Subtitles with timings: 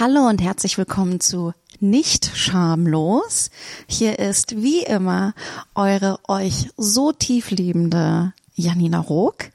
[0.00, 3.50] Hallo und herzlich willkommen zu Nicht schamlos.
[3.86, 5.34] Hier ist wie immer
[5.74, 9.50] eure euch so tief liebende Janina Rook.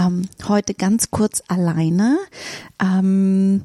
[0.00, 2.18] Ähm, heute ganz kurz alleine.
[2.80, 3.62] Ähm,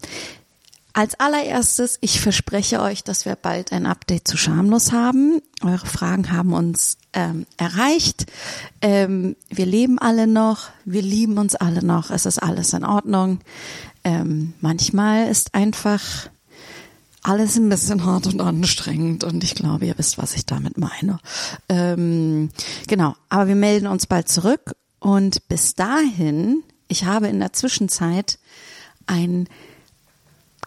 [0.91, 5.41] als allererstes, ich verspreche euch, dass wir bald ein Update zu Schamlos haben.
[5.61, 8.25] Eure Fragen haben uns ähm, erreicht.
[8.81, 13.39] Ähm, wir leben alle noch, wir lieben uns alle noch, es ist alles in Ordnung.
[14.09, 16.31] Ähm, manchmal ist einfach
[17.21, 21.19] alles ein bisschen hart und anstrengend und ich glaube, ihr wisst, was ich damit meine.
[21.67, 22.49] Ähm,
[22.87, 28.39] genau, aber wir melden uns bald zurück und bis dahin, ich habe in der Zwischenzeit
[29.05, 29.47] ein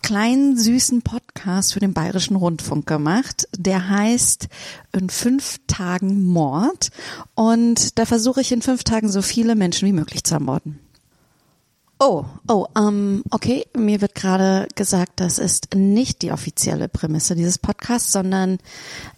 [0.03, 3.49] kleinen süßen Podcast für den Bayerischen Rundfunk gemacht.
[3.57, 4.47] Der heißt
[4.93, 6.91] in fünf Tagen Mord
[7.35, 10.79] und da versuche ich in fünf Tagen so viele Menschen wie möglich zu ermorden.
[12.05, 13.65] Oh, oh, ähm, okay.
[13.77, 18.59] Mir wird gerade gesagt, das ist nicht die offizielle Prämisse dieses Podcasts, sondern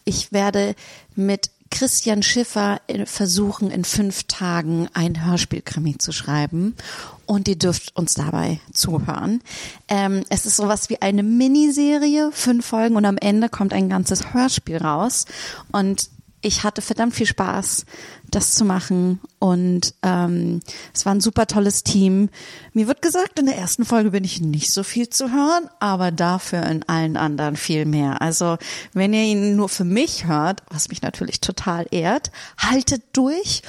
[0.04, 0.74] ich werde
[1.14, 6.76] mit Christian Schiffer versuchen, in fünf Tagen ein Hörspielkrimi zu schreiben.
[7.24, 9.41] Und ihr dürft uns dabei zuhören.
[9.88, 14.34] Ähm, es ist sowas wie eine Miniserie, fünf Folgen und am Ende kommt ein ganzes
[14.34, 15.24] Hörspiel raus.
[15.72, 16.10] Und
[16.42, 17.86] ich hatte verdammt viel Spaß,
[18.34, 20.60] das zu machen und ähm,
[20.92, 22.30] es war ein super tolles Team.
[22.72, 26.10] Mir wird gesagt, in der ersten Folge bin ich nicht so viel zu hören, aber
[26.10, 28.20] dafür in allen anderen viel mehr.
[28.22, 28.58] Also
[28.92, 33.62] wenn ihr ihn nur für mich hört, was mich natürlich total ehrt, haltet durch.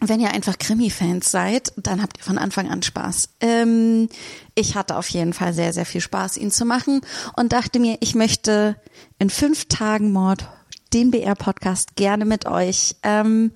[0.00, 3.30] Wenn ihr einfach Krimi-Fans seid, dann habt ihr von Anfang an Spaß.
[3.40, 4.08] Ähm,
[4.54, 7.00] ich hatte auf jeden Fall sehr, sehr viel Spaß, ihn zu machen
[7.36, 8.76] und dachte mir, ich möchte
[9.18, 10.48] in fünf Tagen Mord
[10.92, 13.52] den BR-Podcast gerne mit euch ähm,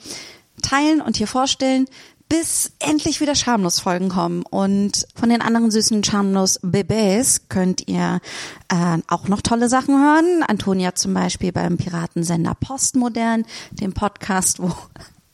[0.62, 1.86] teilen und hier vorstellen,
[2.28, 4.42] bis endlich wieder schamlos Folgen kommen.
[4.42, 8.20] Und von den anderen süßen schamlos Bebés könnt ihr
[8.70, 10.42] äh, auch noch tolle Sachen hören.
[10.42, 14.72] Antonia zum Beispiel beim Piratensender Postmodern, dem Podcast, wo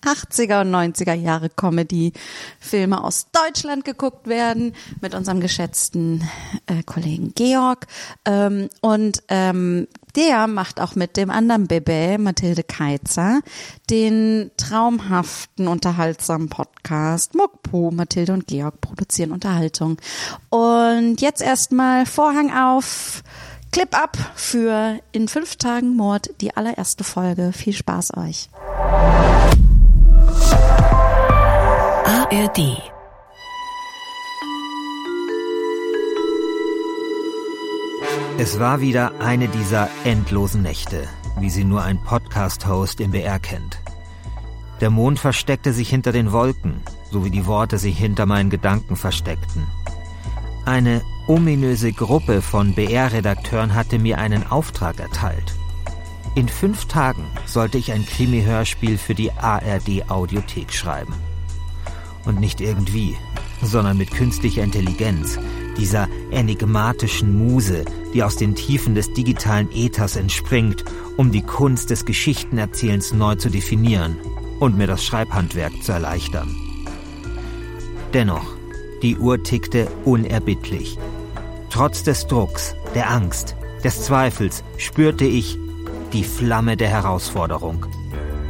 [0.05, 6.23] 80er und 90er Jahre Comedy-Filme aus Deutschland geguckt werden mit unserem geschätzten
[6.67, 7.87] äh, Kollegen Georg.
[8.25, 13.41] Ähm, und ähm, der macht auch mit dem anderen Bebe, Mathilde Keizer,
[13.91, 17.91] den traumhaften, unterhaltsamen Podcast Muckpo.
[17.91, 19.99] Mathilde und Georg produzieren Unterhaltung.
[20.49, 23.23] Und jetzt erstmal Vorhang auf.
[23.71, 27.53] Clip up für in fünf Tagen Mord, die allererste Folge.
[27.53, 28.49] Viel Spaß euch.
[32.31, 32.83] ARD
[38.37, 41.09] Es war wieder eine dieser endlosen Nächte,
[41.39, 43.81] wie sie nur ein Podcast-Host im BR kennt.
[44.83, 48.97] Der Mond versteckte sich hinter den Wolken, so wie die Worte sich hinter meinen Gedanken
[48.97, 49.67] versteckten.
[50.67, 55.55] Eine ominöse Gruppe von BR-Redakteuren hatte mir einen Auftrag erteilt.
[56.35, 61.15] In fünf Tagen sollte ich ein Krimi-Hörspiel für die ARD-Audiothek schreiben.
[62.29, 63.17] Und nicht irgendwie,
[63.63, 65.39] sondern mit künstlicher Intelligenz,
[65.79, 70.85] dieser enigmatischen Muse, die aus den Tiefen des digitalen Äthers entspringt,
[71.17, 74.19] um die Kunst des Geschichtenerzählens neu zu definieren
[74.61, 76.55] und mir das Schreibhandwerk zu erleichtern.
[78.13, 78.57] Dennoch,
[79.01, 80.99] die Uhr tickte unerbittlich.
[81.71, 85.59] Trotz des Drucks, der Angst, des Zweifels spürte ich
[86.13, 87.87] die Flamme der Herausforderung.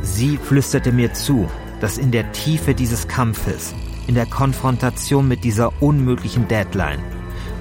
[0.03, 1.49] Sie flüsterte mir zu,
[1.81, 3.75] dass in der Tiefe dieses Kampfes,
[4.07, 7.03] in der Konfrontation mit dieser unmöglichen Deadline,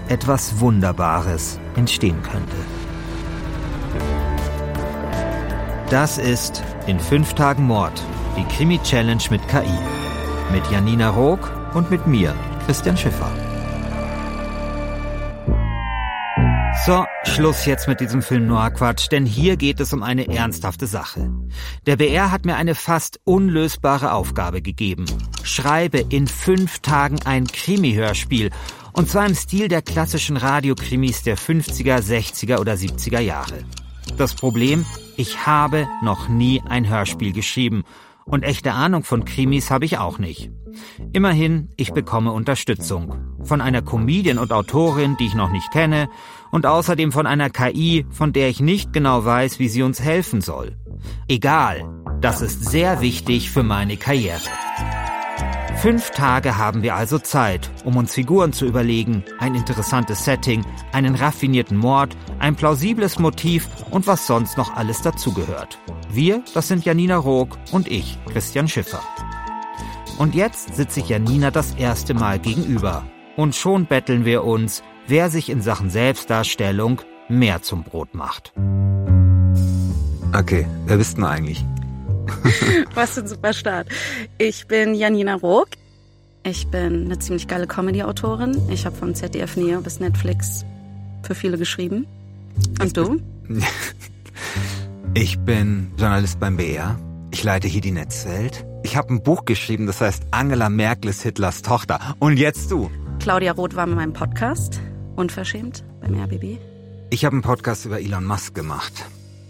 [0.10, 2.56] etwas Wunderbares entstehen könnte.
[5.90, 8.02] Das ist in fünf Tagen Mord,
[8.38, 9.78] die Krimi-Challenge mit KI.
[10.52, 12.34] Mit Janina Rook und mit mir,
[12.66, 13.47] Christian Schiffer.
[16.88, 20.88] So, Schluss jetzt mit diesem Film Noir Quatsch, denn hier geht es um eine ernsthafte
[20.88, 21.30] Sache.
[21.86, 25.04] Der BR hat mir eine fast unlösbare Aufgabe gegeben.
[25.44, 28.52] Schreibe in fünf Tagen ein Krimi-Hörspiel
[28.94, 33.66] und zwar im Stil der klassischen Radiokrimis der 50er, 60er oder 70er Jahre.
[34.18, 34.86] Das Problem,
[35.18, 37.84] ich habe noch nie ein Hörspiel geschrieben
[38.24, 40.52] und echte Ahnung von Krimis habe ich auch nicht.
[41.14, 43.16] Immerhin, ich bekomme Unterstützung.
[43.44, 46.10] Von einer Comedian und Autorin, die ich noch nicht kenne,
[46.52, 50.42] und außerdem von einer KI, von der ich nicht genau weiß, wie sie uns helfen
[50.42, 50.76] soll.
[51.28, 51.84] Egal,
[52.22, 54.42] das ist sehr wichtig für meine Karriere.
[55.78, 61.14] Fünf Tage haben wir also Zeit, um uns Figuren zu überlegen, ein interessantes Setting, einen
[61.14, 65.78] raffinierten Mord, ein plausibles Motiv und was sonst noch alles dazugehört.
[66.10, 69.02] Wir, das sind Janina Rook und ich, Christian Schiffer.
[70.18, 73.04] Und jetzt sitze ich Janina das erste Mal gegenüber.
[73.36, 78.54] Und schon betteln wir uns, wer sich in Sachen Selbstdarstellung mehr zum Brot macht.
[80.34, 81.64] Okay, wer bist du eigentlich?
[82.94, 83.88] Was für ein super Start.
[84.38, 85.70] Ich bin Janina Rook.
[86.44, 88.58] Ich bin eine ziemlich geile Comedy-Autorin.
[88.70, 90.66] Ich habe von ZDF Neo bis Netflix
[91.24, 92.06] für viele geschrieben.
[92.82, 93.22] Und du?
[95.14, 97.00] Ich bin Journalist beim BR.
[97.32, 98.66] Ich leite hier die Netzwelt.
[98.84, 102.16] Ich habe ein Buch geschrieben, das heißt Angela Merkel ist Hitlers Tochter.
[102.20, 102.90] Und jetzt du.
[103.20, 104.80] Claudia Roth war mit meinem Podcast.
[105.18, 106.60] Unverschämt beim RBB.
[107.10, 108.94] Ich habe einen Podcast über Elon Musk gemacht.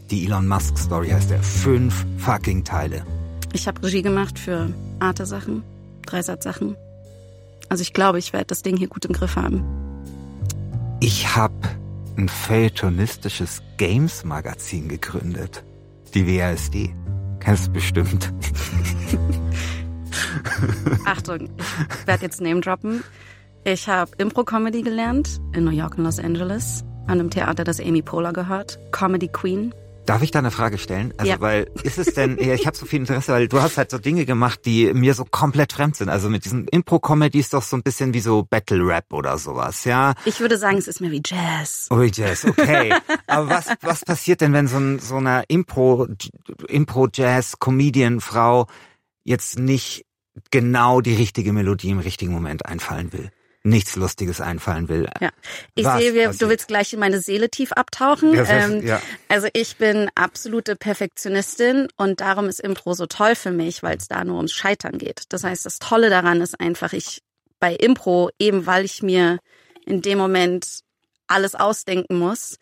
[0.09, 1.43] Die Elon Musk Story heißt er.
[1.43, 3.05] Fünf fucking Teile.
[3.51, 5.63] Ich habe Regie gemacht für Arte-Sachen,
[6.05, 6.77] Dreisatz-Sachen.
[7.67, 9.65] Also ich glaube, ich werde das Ding hier gut im Griff haben.
[11.01, 11.53] Ich habe
[12.15, 15.65] ein feuilletonistisches Games-Magazin gegründet.
[16.13, 16.93] Die WASD.
[17.41, 18.31] Kennst du bestimmt.
[21.05, 23.03] Achtung, ich werde jetzt Name droppen.
[23.69, 28.01] Ich habe Impro-Comedy gelernt in New York und Los Angeles an einem Theater, das Amy
[28.01, 28.79] Poehler gehört.
[28.93, 29.75] Comedy Queen.
[30.05, 31.13] Darf ich da eine Frage stellen?
[31.17, 31.41] Also, Ja.
[31.41, 33.97] weil ist es denn, ja, ich habe so viel Interesse, weil du hast halt so
[33.97, 36.07] Dinge gemacht, die mir so komplett fremd sind.
[36.07, 40.13] Also mit diesen Impro-Comedy ist doch so ein bisschen wie so Battle-Rap oder sowas, ja?
[40.23, 41.87] Ich würde sagen, es ist mehr wie Jazz.
[41.89, 42.93] Oh, Jazz, okay.
[43.27, 46.07] Aber was, was passiert denn, wenn so, ein, so eine Impro,
[46.69, 48.67] Impro-Jazz-Comedian-Frau
[49.25, 50.05] jetzt nicht
[50.51, 53.29] genau die richtige Melodie im richtigen Moment einfallen will?
[53.63, 55.09] Nichts Lustiges einfallen will.
[55.19, 55.29] Ja.
[55.75, 58.33] Ich Was sehe, wir, du willst gleich in meine Seele tief abtauchen.
[58.33, 59.01] Ja, sehr- ähm, ja.
[59.27, 64.07] Also ich bin absolute Perfektionistin und darum ist Impro so toll für mich, weil es
[64.07, 65.23] da nur ums Scheitern geht.
[65.29, 67.21] Das heißt, das Tolle daran ist einfach, ich
[67.59, 69.39] bei Impro, eben weil ich mir
[69.85, 70.81] in dem Moment
[71.27, 72.57] alles ausdenken muss,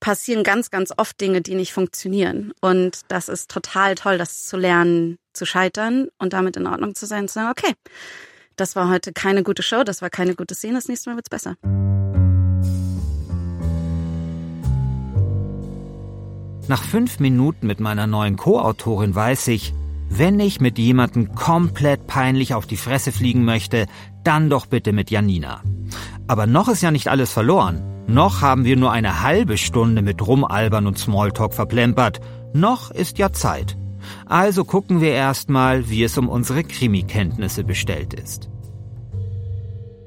[0.00, 2.52] passieren ganz, ganz oft Dinge, die nicht funktionieren.
[2.60, 7.06] Und das ist total toll, das zu lernen, zu scheitern und damit in Ordnung zu
[7.06, 7.74] sein, zu sagen, okay,
[8.56, 11.30] das war heute keine gute Show, das war keine gute Szene, das nächste Mal wird's
[11.30, 11.56] besser.
[16.68, 19.74] Nach fünf Minuten mit meiner neuen Co-Autorin weiß ich,
[20.08, 23.86] wenn ich mit jemandem komplett peinlich auf die Fresse fliegen möchte,
[24.24, 25.62] dann doch bitte mit Janina.
[26.28, 27.82] Aber noch ist ja nicht alles verloren.
[28.06, 32.20] Noch haben wir nur eine halbe Stunde mit Rumalbern und Smalltalk verplempert.
[32.52, 33.76] Noch ist ja Zeit.
[34.26, 38.48] Also gucken wir erstmal, wie es um unsere Krimikenntnisse bestellt ist.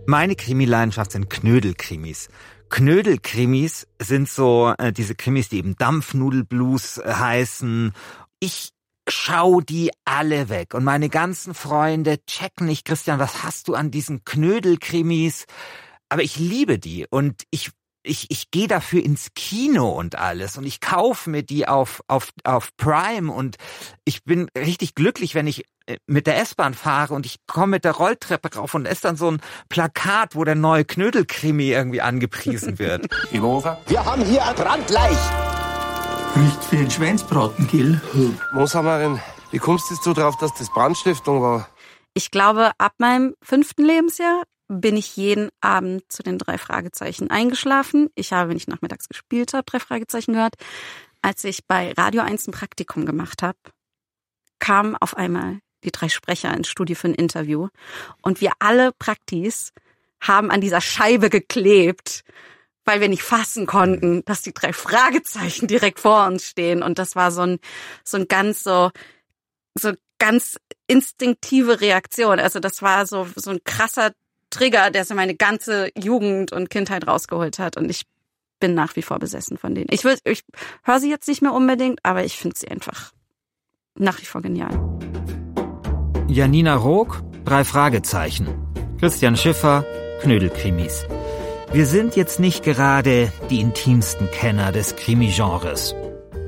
[0.07, 2.29] Meine Krimileidenschaft sind Knödelkrimis.
[2.69, 7.93] Knödelkrimis sind so äh, diese Krimis, die eben Dampfnudelblues äh, heißen.
[8.39, 8.69] Ich
[9.07, 13.91] schau die alle weg und meine ganzen Freunde checken nicht, Christian, was hast du an
[13.91, 15.45] diesen Knödelkrimis?
[16.09, 17.71] Aber ich liebe die und ich
[18.05, 22.31] ich, ich gehe dafür ins Kino und alles und ich kaufe mir die auf, auf,
[22.43, 23.57] auf Prime und
[24.05, 27.85] ich bin richtig glücklich, wenn ich äh, mit der S-Bahn fahre und ich komme mit
[27.85, 32.01] der Rolltreppe rauf und da ist dann so ein Plakat, wo der neue Knödelkrimi irgendwie
[32.01, 33.07] angepriesen wird.
[33.31, 33.81] Ivover?
[33.87, 35.17] Wir haben hier ein Brandleich.
[36.35, 38.01] Riecht wie ein Schweinsbraten, Gil.
[38.53, 39.19] Mooshammerin,
[39.51, 41.69] wie kommst du drauf, dass das Brandstiftung war?
[42.13, 48.09] Ich glaube, ab meinem fünften Lebensjahr bin ich jeden Abend zu den drei Fragezeichen eingeschlafen.
[48.15, 50.55] Ich habe, wenn ich nachmittags gespielt habe, drei Fragezeichen gehört.
[51.21, 53.57] Als ich bei Radio 1 ein Praktikum gemacht habe,
[54.59, 57.69] kamen auf einmal die drei Sprecher ins Studio für ein Interview.
[58.21, 59.71] Und wir alle Praktis
[60.19, 62.23] haben an dieser Scheibe geklebt,
[62.85, 66.83] weil wir nicht fassen konnten, dass die drei Fragezeichen direkt vor uns stehen.
[66.83, 67.59] Und das war so ein,
[68.03, 68.91] so ein ganz so,
[69.77, 70.57] so ganz
[70.87, 72.39] instinktive Reaktion.
[72.39, 74.11] Also das war so, so ein krasser
[74.55, 77.77] Trigger, der so meine ganze Jugend und Kindheit rausgeholt hat.
[77.77, 78.03] Und ich
[78.59, 79.87] bin nach wie vor besessen von denen.
[79.91, 80.43] Ich ich
[80.83, 83.11] höre sie jetzt nicht mehr unbedingt, aber ich finde sie einfach
[83.97, 84.71] nach wie vor genial.
[86.27, 88.47] Janina Rook, drei Fragezeichen.
[88.99, 89.85] Christian Schiffer,
[90.21, 91.05] Knödelkrimis.
[91.71, 95.93] Wir sind jetzt nicht gerade die intimsten Kenner des Krimi-Genres.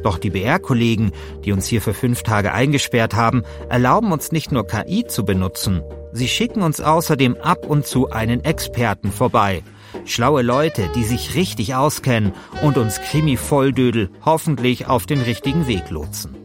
[0.03, 1.11] Doch die BR-Kollegen,
[1.43, 5.81] die uns hier für fünf Tage eingesperrt haben, erlauben uns nicht nur KI zu benutzen,
[6.17, 9.63] sie schicken uns außerdem ab und zu einen Experten vorbei.
[10.05, 16.35] Schlaue Leute, die sich richtig auskennen und uns Krimi-Volldödel hoffentlich auf den richtigen Weg lotsen.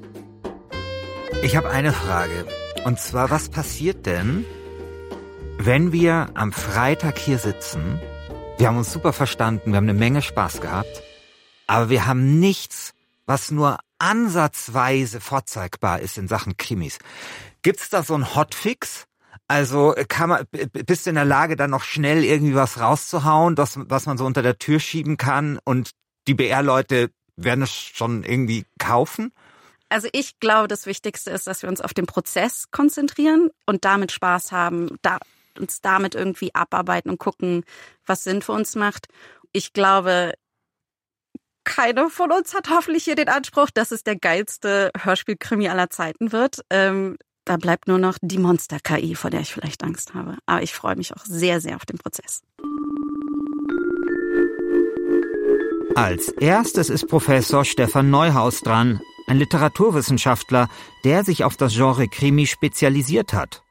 [1.43, 2.47] Ich habe eine Frage.
[2.85, 4.45] Und zwar, was passiert denn,
[5.59, 8.01] wenn wir am Freitag hier sitzen?
[8.59, 11.03] Wir haben uns super verstanden, wir haben eine Menge Spaß gehabt,
[11.67, 12.93] aber wir haben nichts,
[13.27, 16.99] was nur ansatzweise vorzeigbar ist in Sachen Krimis.
[17.63, 19.07] Gibt's da so einen Hotfix?
[19.49, 23.79] Also kann man, bist du in der Lage, dann noch schnell irgendwie was rauszuhauen, das,
[23.79, 25.91] was man so unter der Tür schieben kann und
[26.27, 29.33] die BR-Leute werden es schon irgendwie kaufen?
[29.89, 34.11] Also ich glaube, das Wichtigste ist, dass wir uns auf den Prozess konzentrieren und damit
[34.11, 35.19] Spaß haben, da
[35.59, 37.65] uns damit irgendwie abarbeiten und gucken,
[38.07, 39.09] was Sinn für uns macht.
[39.53, 40.33] Ich glaube,
[41.65, 46.33] keine von uns hat hoffentlich hier den Anspruch, dass es der geilste Hörspielkrimi aller Zeiten
[46.33, 46.61] wird.
[46.71, 50.37] Ähm, da bleibt nur noch die Monster-KI, vor der ich vielleicht Angst habe.
[50.47, 52.43] Aber ich freue mich auch sehr, sehr auf den Prozess.
[55.95, 60.69] Als erstes ist Professor Stefan Neuhaus dran, ein Literaturwissenschaftler,
[61.05, 63.63] der sich auf das Genre Krimi spezialisiert hat.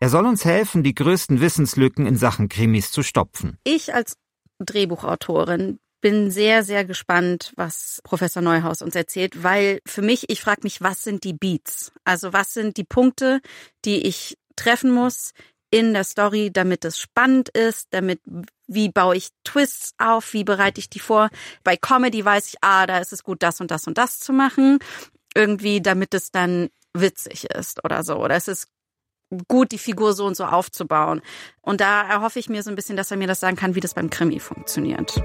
[0.00, 3.58] Er soll uns helfen, die größten Wissenslücken in Sachen Krimis zu stopfen.
[3.64, 4.16] Ich als
[4.58, 10.60] Drehbuchautorin bin sehr, sehr gespannt, was Professor Neuhaus uns erzählt, weil für mich, ich frage
[10.62, 11.92] mich, was sind die Beats?
[12.04, 13.40] Also was sind die Punkte,
[13.84, 15.32] die ich treffen muss
[15.70, 18.20] in der Story, damit es spannend ist, damit,
[18.66, 21.30] wie baue ich Twists auf, wie bereite ich die vor?
[21.62, 24.32] Bei Comedy weiß ich, ah, da ist es gut, das und das und das zu
[24.32, 24.78] machen.
[25.34, 28.16] Irgendwie, damit es dann witzig ist oder so.
[28.16, 28.68] Oder es ist
[29.46, 31.20] gut, die Figur so und so aufzubauen.
[31.60, 33.80] Und da erhoffe ich mir so ein bisschen, dass er mir das sagen kann, wie
[33.80, 35.20] das beim Krimi funktioniert.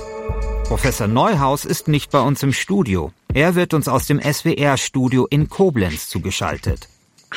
[0.74, 3.14] Professor Neuhaus ist nicht bei uns im Studio.
[3.32, 6.90] Er wird uns aus dem SWR-Studio in Koblenz zugeschaltet.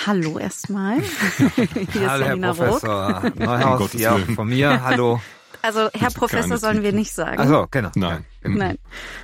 [0.07, 1.03] Hallo erstmal.
[1.93, 3.39] Hier Hallo, Herr Professor Roth.
[3.39, 4.83] Neuhaus, ja, von mir.
[4.83, 5.21] Hallo.
[5.61, 7.39] Also Herr Professor sollen wir nicht sagen.
[7.39, 7.91] Also genau.
[7.95, 8.25] Nein.
[8.43, 8.79] Nein.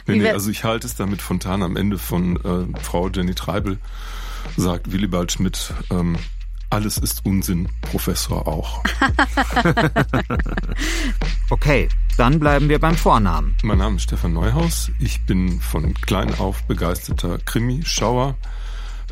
[0.07, 3.79] Nee, nee, also ich halte es damit Fontan am Ende von äh, Frau Jenny Treibel,
[4.57, 6.19] sagt Willibald Schmidt, ähm,
[6.73, 8.83] alles ist Unsinn, Professor auch.
[11.51, 11.87] okay,
[12.17, 13.55] dann bleiben wir beim Vornamen.
[13.63, 14.91] Mein Name ist Stefan Neuhaus.
[14.99, 18.39] Ich bin von klein auf begeisterter Krimi-Schauer.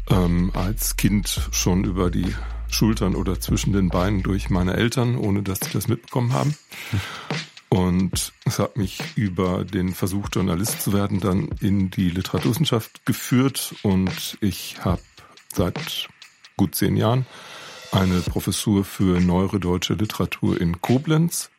[0.08, 2.34] Ähm, als Kind schon über die
[2.70, 6.56] Schultern oder zwischen den Beinen durch meine Eltern, ohne dass sie das mitbekommen haben.
[7.68, 13.74] Und es hat mich über den Versuch, Journalist zu werden, dann in die Literaturwissenschaft geführt.
[13.82, 15.02] Und ich habe
[15.52, 16.08] seit
[16.56, 17.26] gut zehn Jahren
[17.92, 21.50] eine Professur für neuere deutsche Literatur in Koblenz.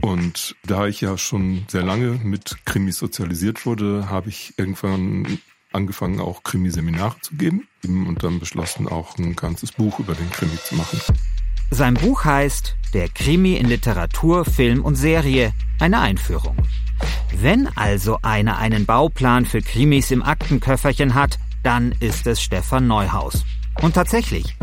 [0.00, 5.38] Und da ich ja schon sehr lange mit Krimis sozialisiert wurde, habe ich irgendwann
[5.72, 10.56] angefangen, auch Krimiseminare zu geben und dann beschlossen, auch ein ganzes Buch über den Krimi
[10.62, 11.00] zu machen.
[11.70, 16.56] Sein Buch heißt Der Krimi in Literatur, Film und Serie, eine Einführung.
[17.32, 23.44] Wenn also einer einen Bauplan für Krimis im Aktenköfferchen hat, dann ist es Stefan Neuhaus.
[23.82, 24.56] Und tatsächlich,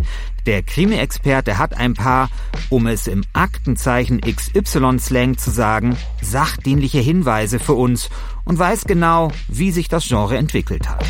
[0.45, 2.29] der Krimi-Experte hat ein paar,
[2.69, 8.09] um es im Aktenzeichen XY-Slang zu sagen, sachdienliche Hinweise für uns
[8.45, 11.05] und weiß genau, wie sich das Genre entwickelt hat.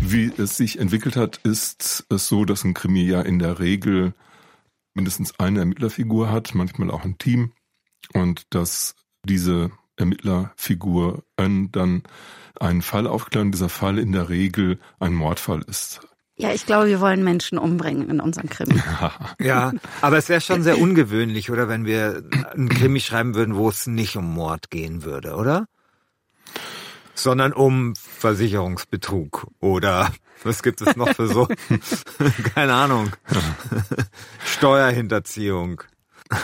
[0.00, 4.14] Wie es sich entwickelt hat, ist es so, dass ein Krimi ja in der Regel
[4.94, 7.52] mindestens eine Ermittlerfigur hat, manchmal auch ein Team
[8.12, 12.02] und dass diese Ermittlerfigur dann
[12.58, 16.00] einen Fall aufklärt und dieser Fall in der Regel ein Mordfall ist.
[16.42, 18.82] Ja, ich glaube, wir wollen Menschen umbringen in unserem Krimi.
[19.40, 23.68] ja, aber es wäre schon sehr ungewöhnlich, oder, wenn wir einen Krimi schreiben würden, wo
[23.68, 25.66] es nicht um Mord gehen würde, oder?
[27.14, 30.10] Sondern um Versicherungsbetrug oder
[30.42, 31.46] was gibt es noch für so?
[32.54, 33.12] Keine Ahnung.
[34.44, 35.82] Steuerhinterziehung.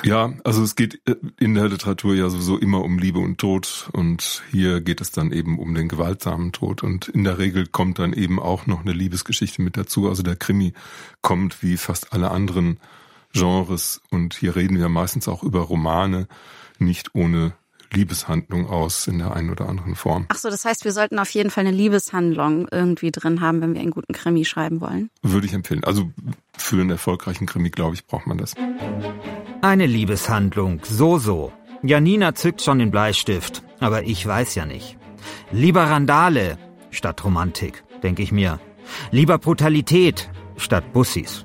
[0.03, 3.89] Ja, also es geht äh, in der Literatur ja sowieso immer um Liebe und Tod
[3.93, 7.99] und hier geht es dann eben um den gewaltsamen Tod und in der Regel kommt
[7.99, 10.09] dann eben auch noch eine Liebesgeschichte mit dazu.
[10.09, 10.73] Also der Krimi
[11.23, 12.79] kommt wie fast alle anderen
[13.33, 16.29] Genres und hier reden wir meistens auch über Romane,
[16.79, 17.53] nicht ohne
[17.93, 20.27] Liebeshandlung aus in der einen oder anderen Form.
[20.29, 23.75] Ach so, das heißt, wir sollten auf jeden Fall eine Liebeshandlung irgendwie drin haben, wenn
[23.75, 25.11] wir einen guten Krimi schreiben wollen.
[25.23, 25.85] Würde ich empfehlen.
[25.85, 26.11] Also
[26.57, 28.55] für einen erfolgreichen Krimi, glaube ich, braucht man das.
[29.61, 31.53] Eine Liebeshandlung, so so.
[31.83, 34.97] Janina zückt schon den Bleistift, aber ich weiß ja nicht.
[35.51, 36.59] Lieber Randale
[36.91, 38.61] statt Romantik, denke ich mir.
[39.11, 41.45] Lieber Brutalität statt Bussis.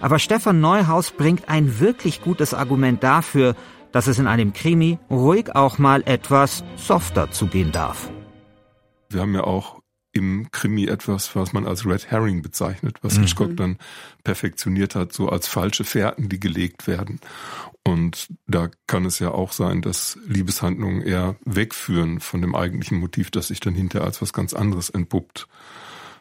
[0.00, 3.54] Aber Stefan Neuhaus bringt ein wirklich gutes Argument dafür,
[3.92, 8.10] dass es in einem Krimi ruhig auch mal etwas softer zugehen darf.
[9.10, 9.81] Wir haben ja auch
[10.12, 13.22] im Krimi etwas, was man als Red Herring bezeichnet, was mhm.
[13.22, 13.78] Hitchcock dann
[14.24, 17.20] perfektioniert hat, so als falsche Fährten, die gelegt werden.
[17.84, 23.30] Und da kann es ja auch sein, dass Liebeshandlungen eher wegführen von dem eigentlichen Motiv,
[23.30, 25.48] das sich dann hinterher als was ganz anderes entpuppt.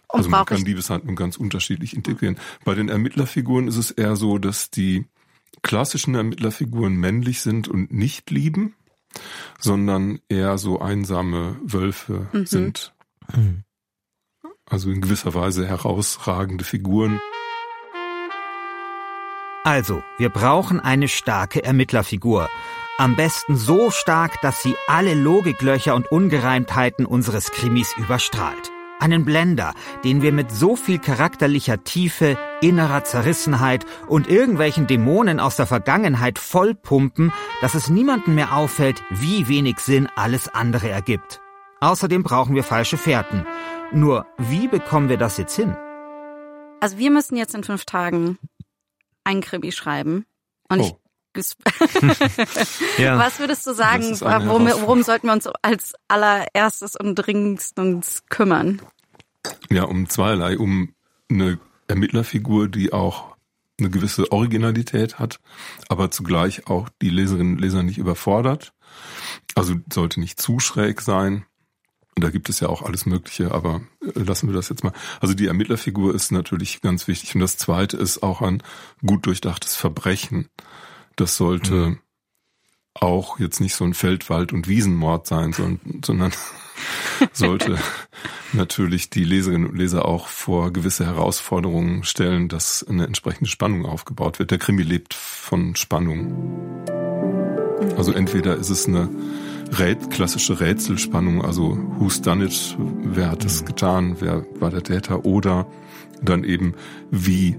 [0.09, 2.37] also man kann Liebeshandlungen ganz unterschiedlich integrieren.
[2.63, 5.05] Bei den Ermittlerfiguren ist es eher so, dass die
[5.61, 8.73] klassischen Ermittlerfiguren männlich sind und nicht lieben,
[9.59, 12.45] sondern eher so einsame Wölfe mhm.
[12.45, 12.93] sind.
[13.35, 13.63] Mhm.
[14.71, 17.19] Also in gewisser Weise herausragende Figuren.
[19.63, 22.49] Also, wir brauchen eine starke Ermittlerfigur.
[22.97, 28.71] Am besten so stark, dass sie alle Logiklöcher und Ungereimtheiten unseres Krimis überstrahlt.
[28.99, 29.73] Einen Blender,
[30.03, 36.39] den wir mit so viel charakterlicher Tiefe, innerer Zerrissenheit und irgendwelchen Dämonen aus der Vergangenheit
[36.39, 41.41] vollpumpen, dass es niemandem mehr auffällt, wie wenig Sinn alles andere ergibt.
[41.79, 43.45] Außerdem brauchen wir falsche Fährten.
[43.93, 45.75] Nur, wie bekommen wir das jetzt hin?
[46.79, 48.39] Also wir müssen jetzt in fünf Tagen
[49.25, 50.25] ein Krimi schreiben.
[50.69, 50.85] Und oh.
[50.85, 50.95] ich
[52.97, 53.17] ja.
[53.17, 58.81] Was würdest du sagen, worum, worum, sollten wir uns als allererstes und dringendstens kümmern?
[59.69, 60.57] Ja, um zweierlei.
[60.57, 60.93] Um
[61.29, 63.35] eine Ermittlerfigur, die auch
[63.79, 65.39] eine gewisse Originalität hat,
[65.89, 68.73] aber zugleich auch die Leserinnen und Leser nicht überfordert.
[69.55, 71.45] Also sollte nicht zu schräg sein.
[72.15, 74.93] Und da gibt es ja auch alles Mögliche, aber äh, lassen wir das jetzt mal.
[75.21, 77.35] Also die Ermittlerfigur ist natürlich ganz wichtig.
[77.35, 78.61] Und das zweite ist auch ein
[79.05, 80.49] gut durchdachtes Verbrechen.
[81.15, 81.99] Das sollte mhm.
[82.93, 86.33] auch jetzt nicht so ein Feldwald- und Wiesenmord sein, sondern, sondern
[87.31, 87.77] sollte
[88.51, 94.39] natürlich die Leserinnen und Leser auch vor gewisse Herausforderungen stellen, dass eine entsprechende Spannung aufgebaut
[94.39, 94.51] wird.
[94.51, 96.83] Der Krimi lebt von Spannung.
[97.95, 99.09] Also entweder ist es eine
[99.71, 105.25] Rät, klassische Rätselspannung, also who's done it, wer hat es getan, wer war der Täter
[105.25, 105.65] oder
[106.21, 106.75] dann eben
[107.09, 107.57] wie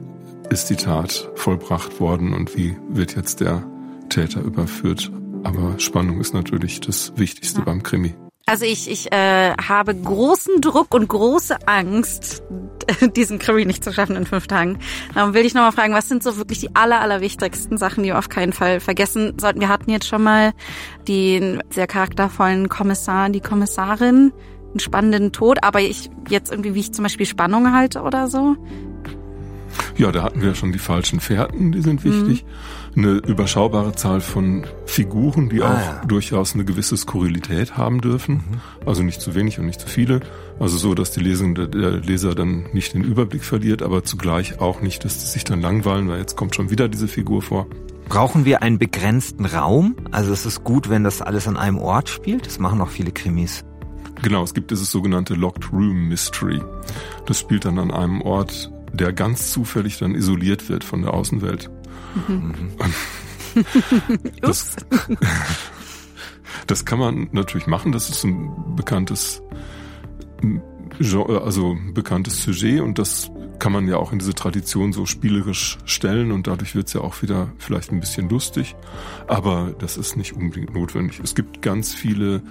[0.51, 3.65] ist die Tat vollbracht worden und wie wird jetzt der
[4.11, 5.11] Täter überführt.
[5.45, 7.65] Aber Spannung ist natürlich das Wichtigste ja.
[7.65, 8.15] beim Krimi.
[8.45, 12.43] Also ich, ich äh, habe großen Druck und große Angst,
[13.17, 14.79] diesen Krimi nicht zu schaffen in fünf Tagen.
[15.15, 18.11] Darum will ich nochmal fragen, was sind so wirklich die aller, aller wichtigsten Sachen, die
[18.11, 19.61] wir auf keinen Fall vergessen sollten?
[19.61, 20.53] Wir hatten jetzt schon mal
[21.09, 24.33] den sehr charaktervollen Kommissar, die Kommissarin,
[24.71, 28.57] einen spannenden Tod, aber ich jetzt irgendwie, wie ich zum Beispiel Spannung halte oder so.
[29.97, 32.45] Ja, da hatten wir ja schon die falschen Fährten, die sind wichtig.
[32.45, 32.49] Mhm.
[32.95, 36.05] Eine überschaubare Zahl von Figuren, die ah, auch ja.
[36.07, 38.35] durchaus eine gewisse Skurrilität haben dürfen.
[38.35, 38.61] Mhm.
[38.87, 40.21] Also nicht zu wenig und nicht zu viele.
[40.61, 44.83] Also so, dass die Lesende, der Leser dann nicht den Überblick verliert, aber zugleich auch
[44.83, 47.67] nicht, dass die sich dann langweilen, weil jetzt kommt schon wieder diese Figur vor.
[48.09, 49.97] Brauchen wir einen begrenzten Raum?
[50.11, 52.45] Also es ist gut, wenn das alles an einem Ort spielt.
[52.45, 53.65] Das machen auch viele Krimis.
[54.23, 56.61] Genau, es gibt dieses sogenannte Locked Room Mystery.
[57.27, 61.71] Das spielt dann an einem Ort, der ganz zufällig dann isoliert wird von der Außenwelt.
[62.29, 62.55] Mhm.
[64.41, 64.77] das,
[66.67, 67.93] das kann man natürlich machen.
[67.93, 69.43] Das ist ein bekanntes
[70.99, 75.79] Genre, also bekanntes Sujet und das kann man ja auch in diese Tradition so spielerisch
[75.85, 78.75] stellen und dadurch wird es ja auch wieder vielleicht ein bisschen lustig.
[79.29, 81.21] Aber das ist nicht unbedingt notwendig.
[81.23, 82.43] Es gibt ganz viele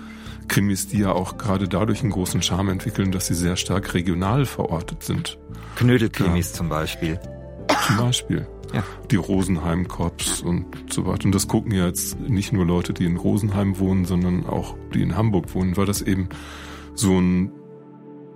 [0.47, 4.45] Krimis, die ja auch gerade dadurch einen großen Charme entwickeln, dass sie sehr stark regional
[4.45, 5.37] verortet sind.
[5.75, 6.57] Knödelkrimis ja.
[6.57, 7.19] zum Beispiel.
[7.87, 8.47] Zum Beispiel.
[8.73, 8.83] Ja.
[9.09, 11.25] Die Rosenheim-Cops und so weiter.
[11.25, 15.01] Und das gucken ja jetzt nicht nur Leute, die in Rosenheim wohnen, sondern auch die
[15.01, 16.29] in Hamburg wohnen, weil das eben
[16.95, 17.51] so ein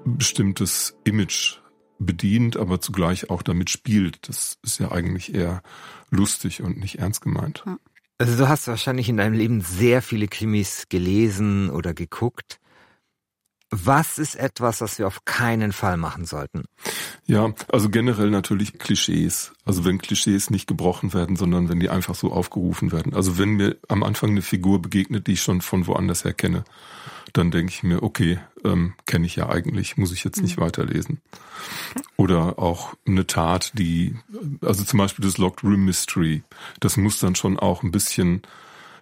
[0.06, 1.60] bestimmtes Image
[2.00, 4.28] bedient, aber zugleich auch damit spielt.
[4.28, 5.62] Das ist ja eigentlich eher
[6.10, 7.64] lustig und nicht ernst gemeint.
[8.18, 12.60] Also du hast wahrscheinlich in deinem Leben sehr viele Krimis gelesen oder geguckt.
[13.72, 16.66] Was ist etwas, was wir auf keinen Fall machen sollten?
[17.26, 19.54] Ja, also generell natürlich Klischees.
[19.66, 23.16] Also wenn Klischees nicht gebrochen werden, sondern wenn die einfach so aufgerufen werden.
[23.16, 26.64] Also wenn mir am Anfang eine Figur begegnet, die ich schon von woanders her kenne,
[27.34, 30.62] dann denke ich mir, okay, ähm, kenne ich ja eigentlich, muss ich jetzt nicht mhm.
[30.62, 31.22] weiterlesen.
[32.16, 34.16] Oder auch eine Tat, die,
[34.62, 36.44] also zum Beispiel das Locked Room Mystery,
[36.80, 38.44] das muss dann schon auch ein bisschen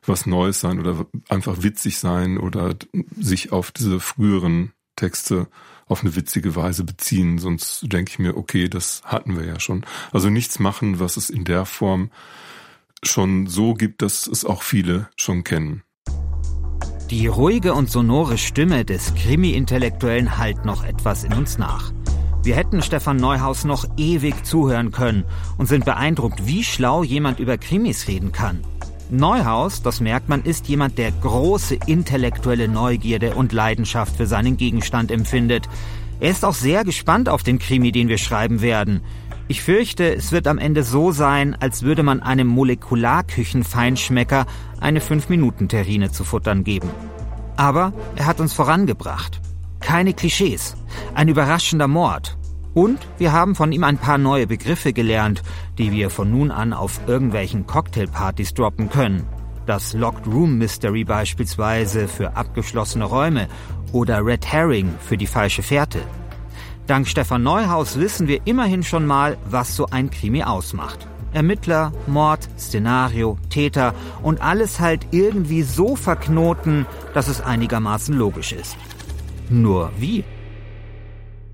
[0.05, 2.75] was Neues sein oder einfach witzig sein oder
[3.17, 5.47] sich auf diese früheren Texte
[5.87, 7.37] auf eine witzige Weise beziehen.
[7.37, 9.85] Sonst denke ich mir, okay, das hatten wir ja schon.
[10.11, 12.09] Also nichts machen, was es in der Form
[13.03, 15.83] schon so gibt, dass es auch viele schon kennen.
[17.09, 21.91] Die ruhige und sonore Stimme des Krimi-Intellektuellen hallt noch etwas in uns nach.
[22.43, 25.23] Wir hätten Stefan Neuhaus noch ewig zuhören können
[25.57, 28.63] und sind beeindruckt, wie schlau jemand über Krimis reden kann.
[29.13, 35.11] Neuhaus, das merkt man, ist jemand, der große intellektuelle Neugierde und Leidenschaft für seinen Gegenstand
[35.11, 35.69] empfindet.
[36.19, 39.01] Er ist auch sehr gespannt auf den Krimi, den wir schreiben werden.
[39.47, 44.47] Ich fürchte, es wird am Ende so sein, als würde man einem Molekularküchenfeinschmecker
[44.79, 46.89] eine 5-Minuten-Terrine zu futtern geben.
[47.55, 49.41] Aber er hat uns vorangebracht.
[49.79, 50.75] Keine Klischees.
[51.13, 52.37] Ein überraschender Mord.
[52.73, 55.43] Und wir haben von ihm ein paar neue Begriffe gelernt,
[55.77, 59.27] die wir von nun an auf irgendwelchen Cocktailpartys droppen können.
[59.65, 63.47] Das Locked Room Mystery beispielsweise für abgeschlossene Räume
[63.91, 66.01] oder Red Herring für die falsche Fährte.
[66.87, 71.07] Dank Stefan Neuhaus wissen wir immerhin schon mal, was so ein Krimi ausmacht.
[71.31, 78.75] Ermittler, Mord, Szenario, Täter und alles halt irgendwie so verknoten, dass es einigermaßen logisch ist.
[79.49, 80.23] Nur wie?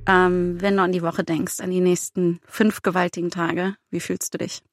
[0.10, 4.34] Ähm, wenn du an die Woche denkst, an die nächsten fünf gewaltigen Tage, wie fühlst
[4.34, 4.64] du dich?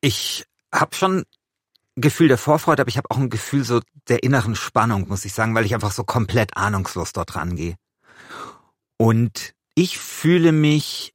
[0.00, 1.24] Ich habe schon ein
[1.96, 5.32] Gefühl der Vorfreude, aber ich habe auch ein Gefühl so der inneren Spannung, muss ich
[5.32, 7.74] sagen, weil ich einfach so komplett ahnungslos dort rangehe.
[8.96, 11.12] Und ich fühle mich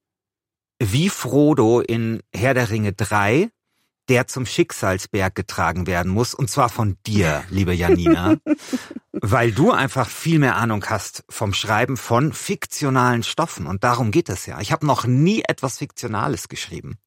[0.80, 3.50] wie Frodo in Herr der Ringe 3,
[4.10, 8.36] der zum Schicksalsberg getragen werden muss, und zwar von dir, liebe Janina,
[9.12, 13.68] weil du einfach viel mehr Ahnung hast vom Schreiben von fiktionalen Stoffen.
[13.68, 14.60] Und darum geht es ja.
[14.60, 16.98] Ich habe noch nie etwas Fiktionales geschrieben.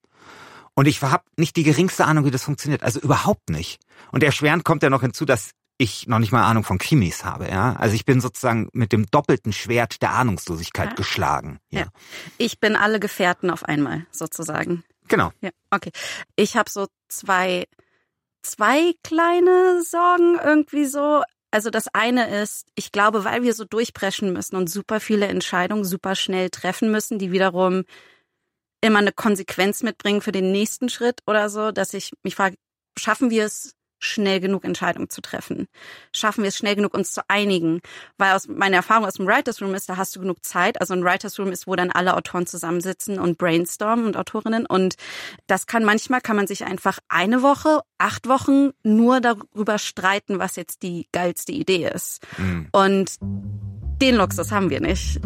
[0.74, 2.82] Und ich habe nicht die geringste Ahnung, wie das funktioniert.
[2.82, 3.80] Also überhaupt nicht.
[4.10, 7.48] Und erschwerend kommt ja noch hinzu, dass ich noch nicht mal Ahnung von Krimis habe,
[7.48, 7.74] ja.
[7.74, 10.94] Also ich bin sozusagen mit dem doppelten Schwert der Ahnungslosigkeit ja.
[10.94, 11.58] geschlagen.
[11.70, 11.80] Ja.
[11.80, 11.86] ja.
[12.38, 14.84] Ich bin alle Gefährten auf einmal, sozusagen.
[15.08, 15.32] Genau.
[15.40, 15.90] Ja, okay.
[16.36, 17.64] Ich habe so zwei,
[18.42, 21.22] zwei kleine Sorgen irgendwie so.
[21.50, 25.84] Also das eine ist, ich glaube, weil wir so durchpreschen müssen und super viele Entscheidungen
[25.84, 27.84] super schnell treffen müssen, die wiederum
[28.80, 32.56] immer eine Konsequenz mitbringen für den nächsten Schritt oder so, dass ich mich frage,
[32.98, 35.66] schaffen wir es schnell genug Entscheidungen zu treffen?
[36.12, 37.80] Schaffen wir es schnell genug, uns zu einigen?
[38.18, 40.80] Weil aus meiner Erfahrung aus dem Writers Room ist, da hast du genug Zeit.
[40.80, 44.66] Also ein Writers Room ist, wo dann alle Autoren zusammensitzen und brainstormen und Autorinnen.
[44.66, 44.94] Und
[45.46, 50.56] das kann manchmal, kann man sich einfach eine Woche, acht Wochen nur darüber streiten, was
[50.56, 52.20] jetzt die geilste Idee ist.
[52.38, 52.68] Mhm.
[52.72, 55.20] Und den Luxus haben wir nicht.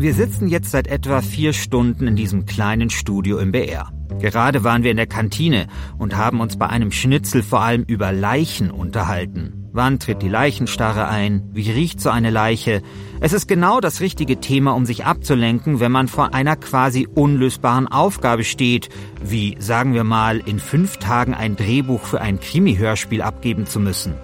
[0.00, 3.92] Wir sitzen jetzt seit etwa vier Stunden in diesem kleinen Studio im BR.
[4.20, 5.66] Gerade waren wir in der Kantine
[5.98, 9.60] und haben uns bei einem Schnitzel vor allem über Leichen unterhalten.
[9.72, 11.48] Wann tritt die Leichenstarre ein?
[11.52, 12.82] Wie riecht so eine Leiche?
[13.20, 17.86] Es ist genau das richtige Thema, um sich abzulenken, wenn man vor einer quasi unlösbaren
[17.86, 18.88] Aufgabe steht,
[19.22, 24.14] wie, sagen wir mal, in fünf Tagen ein Drehbuch für ein Krimi-Hörspiel abgeben zu müssen.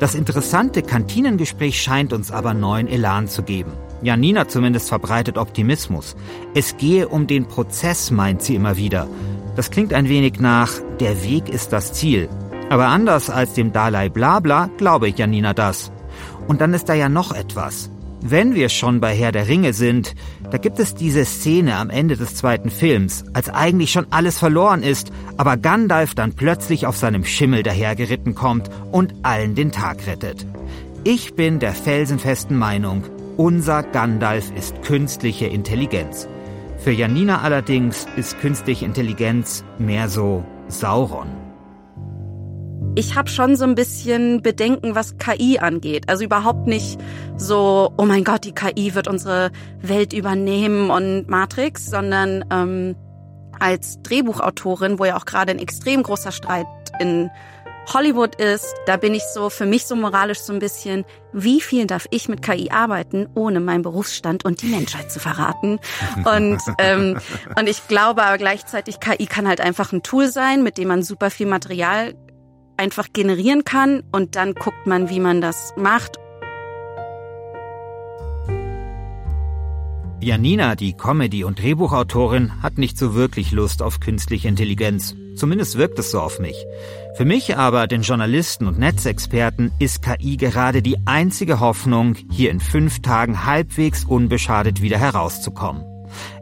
[0.00, 3.72] Das interessante Kantinengespräch scheint uns aber neuen Elan zu geben.
[4.02, 6.16] Janina zumindest verbreitet Optimismus.
[6.54, 9.08] Es gehe um den Prozess, meint sie immer wieder.
[9.56, 12.28] Das klingt ein wenig nach, der Weg ist das Ziel.
[12.68, 15.90] Aber anders als dem Dalai Blabla glaube ich Janina das.
[16.46, 17.90] Und dann ist da ja noch etwas.
[18.20, 20.14] Wenn wir schon bei Herr der Ringe sind,
[20.50, 24.82] da gibt es diese Szene am Ende des zweiten Films, als eigentlich schon alles verloren
[24.82, 30.46] ist, aber Gandalf dann plötzlich auf seinem Schimmel dahergeritten kommt und allen den Tag rettet.
[31.04, 33.04] Ich bin der felsenfesten Meinung,
[33.36, 36.28] unser Gandalf ist künstliche Intelligenz.
[36.78, 41.28] Für Janina allerdings ist künstliche Intelligenz mehr so Sauron.
[42.94, 46.08] Ich habe schon so ein bisschen Bedenken, was KI angeht.
[46.08, 46.98] Also überhaupt nicht
[47.36, 49.50] so, oh mein Gott, die KI wird unsere
[49.82, 52.96] Welt übernehmen und Matrix, sondern ähm,
[53.58, 56.66] als Drehbuchautorin, wo ja auch gerade ein extrem großer Streit
[56.98, 57.30] in
[57.92, 61.86] Hollywood ist, da bin ich so für mich so moralisch so ein bisschen, wie viel
[61.86, 65.78] darf ich mit KI arbeiten, ohne meinen Berufsstand und die Menschheit zu verraten?
[66.24, 67.18] Und, ähm,
[67.58, 71.02] und ich glaube aber gleichzeitig, KI kann halt einfach ein Tool sein, mit dem man
[71.02, 72.14] super viel Material
[72.76, 76.18] einfach generieren kann und dann guckt man, wie man das macht.
[80.20, 85.14] Janina, die Comedy- und Drehbuchautorin, hat nicht so wirklich Lust auf künstliche Intelligenz.
[85.36, 86.56] Zumindest wirkt es so auf mich.
[87.16, 92.60] Für mich aber, den Journalisten und Netzexperten, ist KI gerade die einzige Hoffnung, hier in
[92.60, 95.84] fünf Tagen halbwegs unbeschadet wieder herauszukommen.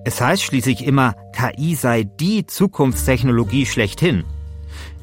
[0.05, 4.23] Es heißt schließlich immer, KI sei die Zukunftstechnologie schlechthin.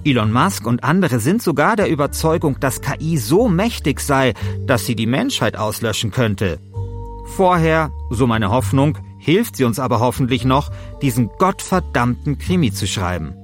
[0.05, 4.33] Elon Musk und andere sind sogar der Überzeugung, dass KI so mächtig sei,
[4.65, 6.59] dass sie die Menschheit auslöschen könnte.
[7.25, 13.35] Vorher, so meine Hoffnung, hilft sie uns aber hoffentlich noch, diesen gottverdammten Krimi zu schreiben.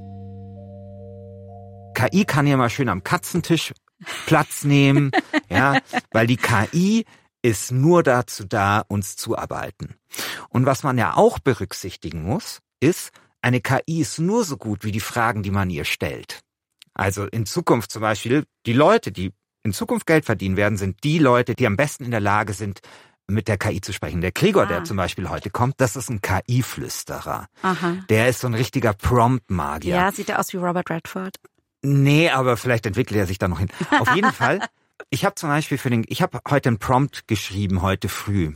[1.93, 3.73] KI kann ja mal schön am Katzentisch
[4.25, 5.11] Platz nehmen,
[5.49, 5.79] ja,
[6.11, 7.05] weil die KI
[7.41, 9.95] ist nur dazu da, uns zu arbeiten.
[10.49, 13.11] Und was man ja auch berücksichtigen muss, ist,
[13.41, 16.41] eine KI ist nur so gut wie die Fragen, die man ihr stellt.
[16.93, 19.31] Also in Zukunft zum Beispiel, die Leute, die
[19.63, 22.81] in Zukunft Geld verdienen werden, sind die Leute, die am besten in der Lage sind,
[23.27, 24.21] mit der KI zu sprechen.
[24.21, 24.67] Der Gregor, ah.
[24.67, 27.47] der zum Beispiel heute kommt, das ist ein KI-Flüsterer.
[28.09, 29.95] Der ist so ein richtiger Prompt-Magier.
[29.95, 31.35] Ja, sieht er aus wie Robert Redford.
[31.81, 33.69] Nee, aber vielleicht entwickelt er sich da noch hin.
[33.99, 34.61] Auf jeden Fall,
[35.09, 38.55] ich habe zum Beispiel für den, ich habe heute einen Prompt geschrieben, heute früh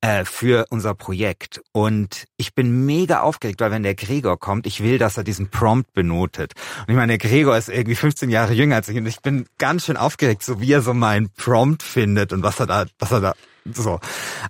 [0.00, 1.62] äh, für unser Projekt.
[1.72, 5.48] Und ich bin mega aufgeregt, weil wenn der Gregor kommt, ich will, dass er diesen
[5.48, 6.54] Prompt benotet.
[6.80, 9.46] Und ich meine, der Gregor ist irgendwie 15 Jahre jünger als ich und ich bin
[9.58, 13.12] ganz schön aufgeregt, so wie er so meinen Prompt findet und was er da, was
[13.12, 14.00] er da so.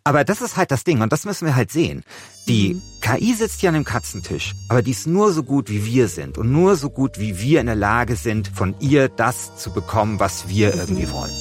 [0.05, 2.03] Aber das ist halt das Ding und das müssen wir halt sehen.
[2.49, 2.83] Die mhm.
[3.01, 6.39] KI sitzt hier an dem Katzentisch, aber die ist nur so gut, wie wir sind
[6.39, 10.19] und nur so gut, wie wir in der Lage sind, von ihr das zu bekommen,
[10.21, 11.33] was wir irgendwie wollen.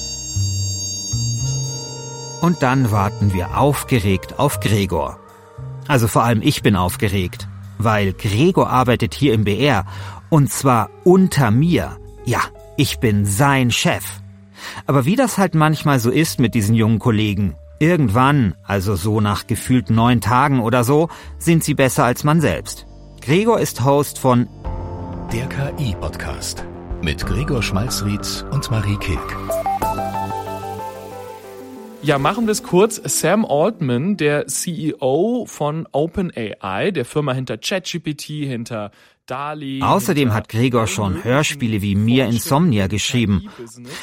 [2.42, 5.18] Und dann warten wir aufgeregt auf Gregor.
[5.86, 9.86] Also vor allem ich bin aufgeregt, weil Gregor arbeitet hier im BR
[10.28, 11.98] und zwar unter mir.
[12.24, 12.40] Ja,
[12.76, 14.04] ich bin sein Chef.
[14.86, 19.48] Aber wie das halt manchmal so ist mit diesen jungen Kollegen, irgendwann, also so nach
[19.48, 22.86] gefühlt neun Tagen oder so, sind sie besser als man selbst.
[23.20, 24.48] Gregor ist Host von
[25.32, 26.64] Der KI-Podcast
[27.02, 29.36] mit Gregor Schmalzried und Marie Kilk.
[32.04, 33.00] Ja, machen wir es kurz.
[33.04, 38.92] Sam Altman, der CEO von OpenAI, der Firma hinter ChatGPT, hinter.
[39.30, 43.48] Außerdem hat Gregor schon Hörspiele wie Mir Insomnia geschrieben.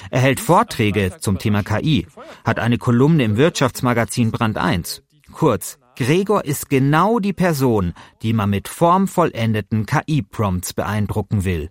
[0.09, 2.07] Er hält Vorträge zum Thema KI,
[2.45, 5.03] hat eine Kolumne im Wirtschaftsmagazin Brand 1.
[5.31, 11.69] Kurz, Gregor ist genau die Person, die man mit formvollendeten KI-Prompts beeindrucken will.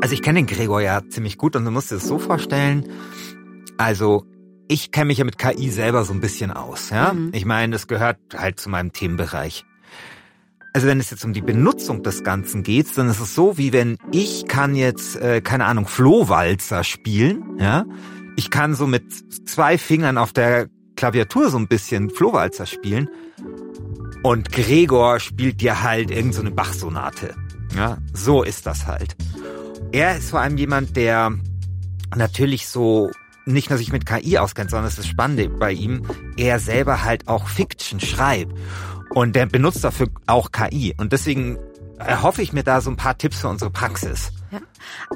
[0.00, 2.88] Also ich kenne den Gregor ja ziemlich gut und du musst dir das so vorstellen.
[3.78, 4.24] Also
[4.68, 6.90] ich kenne mich ja mit KI selber so ein bisschen aus.
[6.90, 7.12] Ja?
[7.12, 7.30] Mhm.
[7.32, 9.64] Ich meine, das gehört halt zu meinem Themenbereich.
[10.72, 13.72] Also wenn es jetzt um die Benutzung des Ganzen geht, dann ist es so, wie
[13.72, 17.58] wenn ich kann jetzt, äh, keine Ahnung, Flohwalzer spielen.
[17.58, 17.84] Ja,
[18.36, 19.04] Ich kann so mit
[19.48, 23.08] zwei Fingern auf der Klaviatur so ein bisschen Flohwalzer spielen.
[24.22, 27.34] Und Gregor spielt dir halt irgendeine so Bachsonate.
[27.74, 29.16] Ja, so ist das halt.
[29.92, 31.32] Er ist vor allem jemand, der
[32.16, 33.10] natürlich so
[33.46, 36.02] nicht nur sich mit KI auskennt, sondern das ist das Spannende bei ihm,
[36.36, 38.52] er selber halt auch Fiction schreibt.
[39.10, 40.94] Und der benutzt dafür auch KI.
[40.96, 41.58] Und deswegen
[41.98, 44.32] erhoffe ich mir da so ein paar Tipps für unsere Praxis.
[44.50, 44.60] Ja.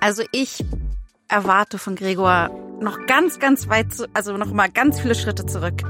[0.01, 0.65] Also ich
[1.29, 5.83] erwarte von Gregor noch ganz, ganz weit, zu, also noch mal ganz viele Schritte zurück.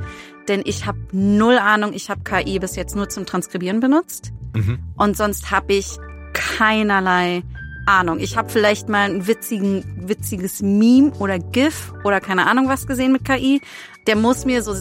[0.48, 4.32] Denn ich habe null Ahnung, ich habe KI bis jetzt nur zum Transkribieren benutzt.
[4.54, 4.78] Mhm.
[4.96, 5.96] Und sonst habe ich
[6.32, 7.42] keinerlei
[7.86, 8.18] Ahnung.
[8.18, 13.12] Ich habe vielleicht mal ein witzigen, witziges Meme oder GIF oder keine Ahnung was gesehen
[13.12, 13.60] mit KI.
[14.06, 14.74] Der muss mir so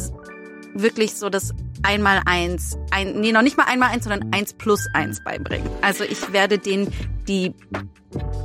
[0.74, 4.88] wirklich so das einmal eins, ein, nee, noch nicht mal einmal eins, sondern eins plus
[4.94, 5.70] eins beibringen.
[5.82, 6.92] Also ich werde den
[7.28, 7.54] die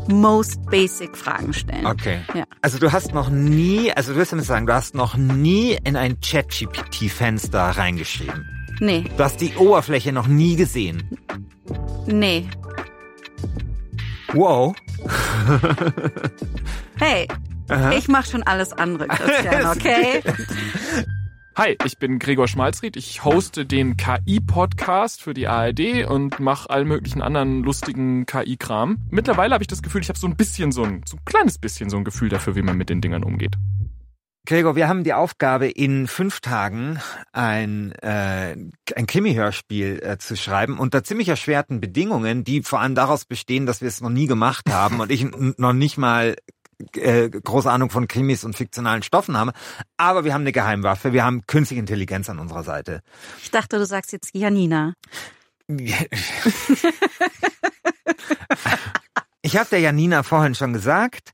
[0.09, 1.87] most basic Fragen stellen.
[1.87, 2.21] Okay.
[2.35, 2.45] Ja.
[2.62, 5.97] Also du hast noch nie, also du wirst mir sagen, du hast noch nie in
[5.97, 8.47] ein ChatGPT-Fenster reingeschrieben.
[8.81, 9.05] Nee.
[9.17, 11.19] Du hast die Oberfläche noch nie gesehen.
[12.07, 12.49] Nee.
[14.33, 14.75] Wow.
[16.99, 17.29] hey,
[17.69, 17.93] Aha.
[17.93, 20.23] ich mache schon alles andere, Christian, okay?
[21.59, 22.97] Hi, ich bin Gregor Schmalzried.
[22.97, 28.99] Ich hoste den KI-Podcast für die ARD und mache allen möglichen anderen lustigen KI-Kram.
[29.11, 31.59] Mittlerweile habe ich das Gefühl, ich habe so ein bisschen so ein, so ein kleines
[31.59, 33.57] bisschen so ein Gefühl dafür, wie man mit den Dingern umgeht.
[34.47, 37.01] Gregor, wir haben die Aufgabe, in fünf Tagen
[37.33, 38.57] ein, äh,
[38.94, 43.81] ein Krimi-Hörspiel äh, zu schreiben unter ziemlich erschwerten Bedingungen, die vor allem daraus bestehen, dass
[43.81, 45.27] wir es noch nie gemacht haben und ich
[45.59, 46.37] noch nicht mal
[46.97, 49.53] äh, große Ahnung von Krimis und fiktionalen Stoffen habe.
[49.97, 53.03] Aber wir haben eine Geheimwaffe, wir haben künstliche Intelligenz an unserer Seite.
[53.43, 54.95] Ich dachte, du sagst jetzt Janina.
[59.43, 61.33] ich habe der Janina vorhin schon gesagt,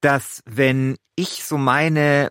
[0.00, 2.30] dass wenn ich so meine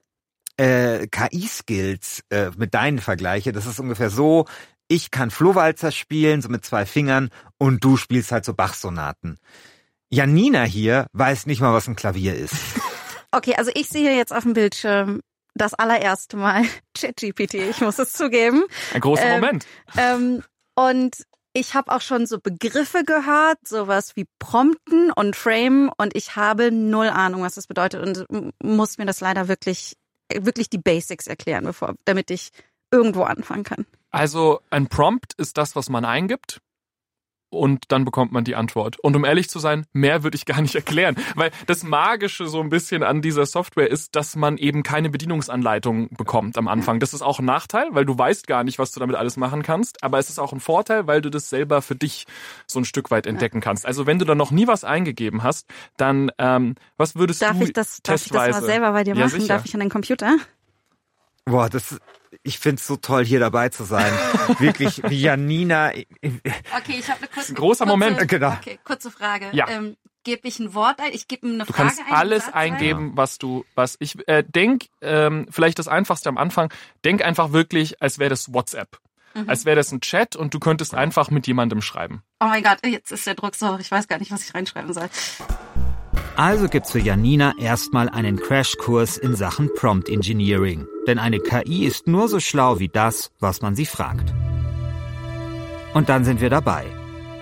[0.58, 4.46] äh, KI-Skills äh, mit deinen vergleiche, das ist ungefähr so,
[4.88, 9.38] ich kann Flohwalzer spielen, so mit zwei Fingern, und du spielst halt so Bachsonaten.
[10.14, 12.56] Janina hier weiß nicht mal, was ein Klavier ist.
[13.36, 15.22] Okay, also ich sehe jetzt auf dem Bildschirm
[15.56, 18.64] das allererste Mal ChatGPT, ich muss es zugeben.
[18.94, 19.66] Ein großer ähm, Moment.
[19.98, 20.44] Ähm,
[20.76, 21.16] und
[21.54, 26.72] ich habe auch schon so Begriffe gehört, sowas wie Prompten und Frame und ich habe
[26.72, 29.96] null Ahnung, was das bedeutet und muss mir das leider wirklich
[30.32, 32.52] wirklich die Basics erklären, bevor, damit ich
[32.92, 33.88] irgendwo anfangen kann.
[34.12, 36.62] Also ein Prompt ist das, was man eingibt
[37.54, 39.00] und dann bekommt man die Antwort.
[39.00, 42.62] Und um ehrlich zu sein, mehr würde ich gar nicht erklären, weil das Magische so
[42.62, 47.00] ein bisschen an dieser Software ist, dass man eben keine Bedienungsanleitung bekommt am Anfang.
[47.00, 49.64] Das ist auch ein Nachteil, weil du weißt gar nicht, was du damit alles machen
[49.64, 52.26] kannst, aber es ist auch ein Vorteil, weil du das selber für dich
[52.68, 53.86] so ein Stück weit entdecken kannst.
[53.86, 57.66] Also wenn du da noch nie was eingegeben hast, dann ähm, was würdest darf du
[57.66, 59.42] ich das, Darf ich das mal selber bei dir machen?
[59.42, 60.38] Ja, darf ich an den Computer?
[61.46, 62.00] Boah, das
[62.42, 64.12] ich find's so toll, hier dabei zu sein.
[64.60, 65.90] Wirklich, wie Janina.
[65.90, 68.28] Okay, ich habe eine kurze, großer kurze, Moment.
[68.28, 68.54] Genau.
[68.54, 69.50] Okay, kurze Frage.
[69.54, 69.70] Ja.
[69.70, 71.12] Ähm, gebe ich ein Wort ein?
[71.14, 71.96] Ich gebe eine Frage ein.
[71.96, 74.86] Du kannst alles eingeben, was du, was ich äh, denk.
[75.02, 76.74] Ähm, vielleicht das Einfachste am Anfang.
[77.06, 78.98] Denk einfach wirklich, als wäre das WhatsApp.
[79.34, 79.50] Mhm.
[79.50, 82.24] Als wäre das ein Chat und du könntest einfach mit jemandem schreiben.
[82.40, 83.78] Oh mein Gott, jetzt ist der Druck so.
[83.80, 85.10] Ich weiß gar nicht, was ich reinschreiben soll.
[86.36, 90.88] Also gibt's für Janina erstmal einen Crashkurs in Sachen Prompt Engineering.
[91.06, 94.34] Denn eine KI ist nur so schlau wie das, was man sie fragt.
[95.94, 96.86] Und dann sind wir dabei.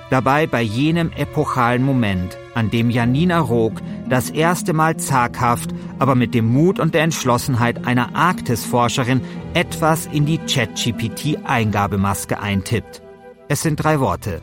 [0.09, 6.33] Dabei bei jenem epochalen Moment, an dem Janina Rook Das erste Mal zaghaft, aber mit
[6.33, 9.21] dem Mut und der Entschlossenheit einer Arktisforscherin
[9.53, 13.01] etwas in die ChatGPT-Eingabemaske eintippt.
[13.47, 14.41] Es sind drei Worte.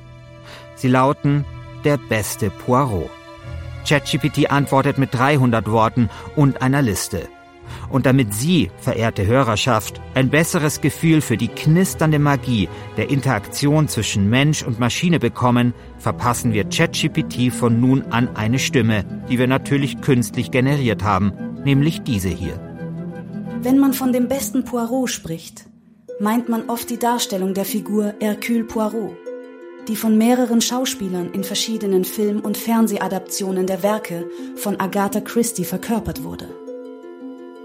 [0.75, 1.45] Sie lauten
[1.85, 3.18] der beste Poirot.
[3.89, 7.29] ChatGPT antwortet mit 300 Worten und einer Liste.
[7.91, 14.29] Und damit Sie, verehrte Hörerschaft, ein besseres Gefühl für die knisternde Magie der Interaktion zwischen
[14.29, 20.01] Mensch und Maschine bekommen, verpassen wir ChatGPT von nun an eine Stimme, die wir natürlich
[20.01, 21.33] künstlich generiert haben,
[21.65, 22.61] nämlich diese hier.
[23.63, 25.65] Wenn man von dem besten Poirot spricht,
[26.21, 29.17] meint man oft die Darstellung der Figur Hercule Poirot,
[29.89, 36.23] die von mehreren Schauspielern in verschiedenen Film- und Fernsehadaptionen der Werke von Agatha Christie verkörpert
[36.23, 36.49] wurde.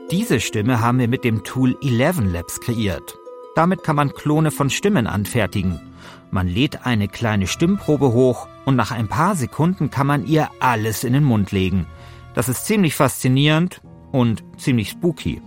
[0.09, 3.17] Diese Stimme haben wir mit dem Tool Eleven Labs kreiert.
[3.55, 5.79] Damit kann man Klone von Stimmen anfertigen.
[6.31, 11.03] Man lädt eine kleine Stimmprobe hoch und nach ein paar Sekunden kann man ihr alles
[11.03, 11.87] in den Mund legen.
[12.35, 13.81] Das ist ziemlich faszinierend
[14.11, 15.41] und ziemlich spooky.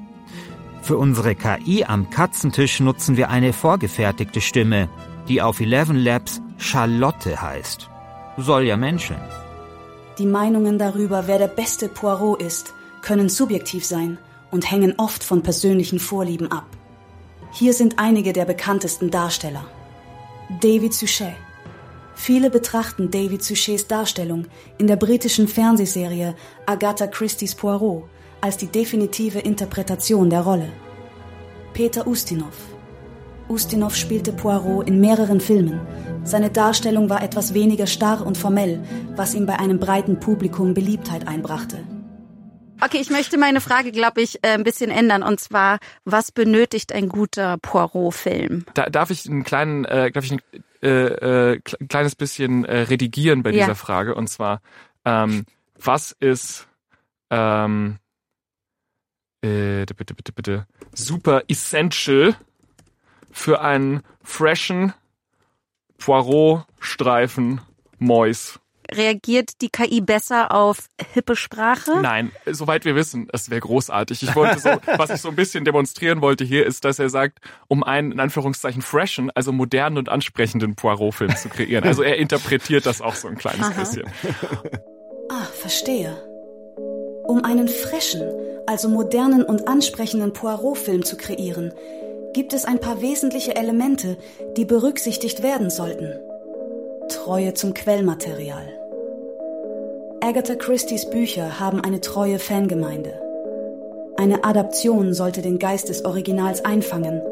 [0.83, 4.89] Für unsere KI am Katzentisch nutzen wir eine vorgefertigte Stimme,
[5.27, 7.89] die auf Eleven Labs Charlotte heißt.
[8.39, 9.21] Soll ja menscheln.
[10.19, 14.19] Die Meinungen darüber, wer der beste Poirot ist, können subjektiv sein
[14.51, 16.67] und hängen oft von persönlichen Vorlieben ab.
[17.53, 19.65] Hier sind einige der bekanntesten Darsteller.
[20.61, 21.35] David Suchet.
[22.15, 24.47] Viele betrachten David Suchets Darstellung
[24.79, 28.05] in der britischen Fernsehserie Agatha Christie's Poirot
[28.41, 30.73] als die definitive Interpretation der Rolle.
[31.75, 32.57] Peter Ustinov.
[33.49, 35.81] Ustinov spielte Poirot in mehreren Filmen.
[36.27, 38.83] Seine Darstellung war etwas weniger starr und formell,
[39.15, 41.79] was ihm bei einem breiten Publikum Beliebtheit einbrachte.
[42.81, 45.23] Okay, ich möchte meine Frage, glaube ich, äh, ein bisschen ändern.
[45.23, 48.65] Und zwar, was benötigt ein guter Poirot-Film?
[48.75, 50.41] Da, darf ich einen kleinen, äh, darf ich ein
[50.83, 53.61] äh, äh, kleines bisschen äh, redigieren bei Ja.
[53.61, 54.17] dieser Frage?
[54.17, 54.61] Und zwar,
[55.05, 55.47] ähm,
[55.79, 56.67] was ist
[57.31, 57.99] ähm,
[59.43, 62.35] äh, bitte, bitte, bitte, super essential
[63.31, 64.93] für einen freshen
[65.99, 67.61] Poirot-Streifen
[67.99, 68.59] Mois?
[68.93, 72.01] Reagiert die KI besser auf hippe Sprache?
[72.01, 74.23] Nein, soweit wir wissen, es wäre großartig.
[74.23, 77.41] Ich wollte so, was ich so ein bisschen demonstrieren wollte hier, ist, dass er sagt,
[77.67, 81.85] um einen in Anführungszeichen freshen, also modernen und ansprechenden Poirot-Film zu kreieren.
[81.85, 83.81] Also er interpretiert das auch so ein kleines Aha.
[83.81, 84.05] bisschen.
[85.29, 86.17] Ah, verstehe.
[87.27, 88.23] Um einen frischen,
[88.69, 91.73] also modernen und ansprechenden Poirot-Film zu kreieren,
[92.37, 94.19] gibt es ein paar wesentliche Elemente,
[94.59, 96.21] die berücksichtigt werden sollten.
[97.09, 98.79] Treue zum Quellmaterial.
[100.21, 103.15] Agatha Christie's Bücher haben eine treue Fangemeinde.
[104.19, 107.23] Eine Adaption sollte den Geist des Originals einfangen,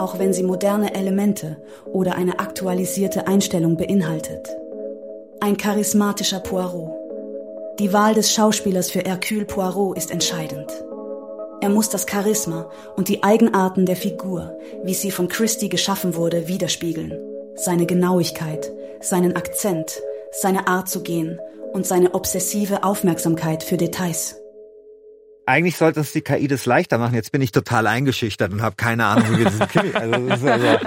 [0.00, 1.58] auch wenn sie moderne Elemente
[1.92, 4.48] oder eine aktualisierte Einstellung beinhaltet.
[5.38, 6.90] Ein charismatischer Poirot.
[7.78, 10.68] Die Wahl des Schauspielers für Hercule Poirot ist entscheidend.
[11.60, 16.46] Er muss das Charisma und die Eigenarten der Figur, wie sie von Christie geschaffen wurde,
[16.46, 17.12] widerspiegeln.
[17.56, 21.40] Seine Genauigkeit, seinen Akzent, seine Art zu gehen
[21.72, 24.36] und seine obsessive Aufmerksamkeit für Details.
[25.48, 27.14] Eigentlich sollte uns die KI das leichter machen.
[27.14, 29.94] Jetzt bin ich total eingeschüchtert und habe keine Ahnung, wie wir diesen Krimi.
[29.94, 30.78] Also, das ist also,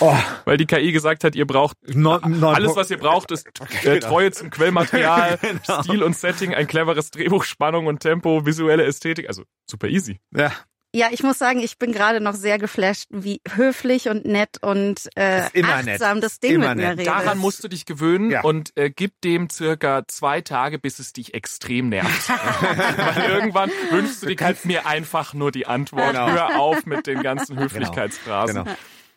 [0.00, 3.46] oh, Weil die KI gesagt hat, ihr braucht non, non, alles, was ihr braucht, ist
[3.84, 5.82] äh, Treue zum Quellmaterial, Genau.
[5.82, 9.26] Stil und Setting, ein cleveres Drehbuch, Spannung und Tempo, visuelle Ästhetik.
[9.26, 10.20] Also super easy.
[10.36, 10.52] Ja,
[10.96, 15.08] Ja, ich muss sagen, ich bin gerade noch sehr geflasht, wie höflich und nett und
[15.16, 16.24] äh, achtsam nett.
[16.24, 16.98] das Ding Immer mit mir nett.
[17.00, 17.06] redet.
[17.08, 18.42] Daran musst du dich gewöhnen Ja.
[18.42, 22.28] und äh, gib dem circa zwei Tage, bis es dich extrem nervt.
[22.28, 26.12] Weil irgendwann wünschst du dir, gib mir einfach nur die Antwort.
[26.12, 26.28] Genau.
[26.30, 28.64] Hör auf mit den ganzen Höflichkeitsphrasen.
[28.64, 28.76] genau.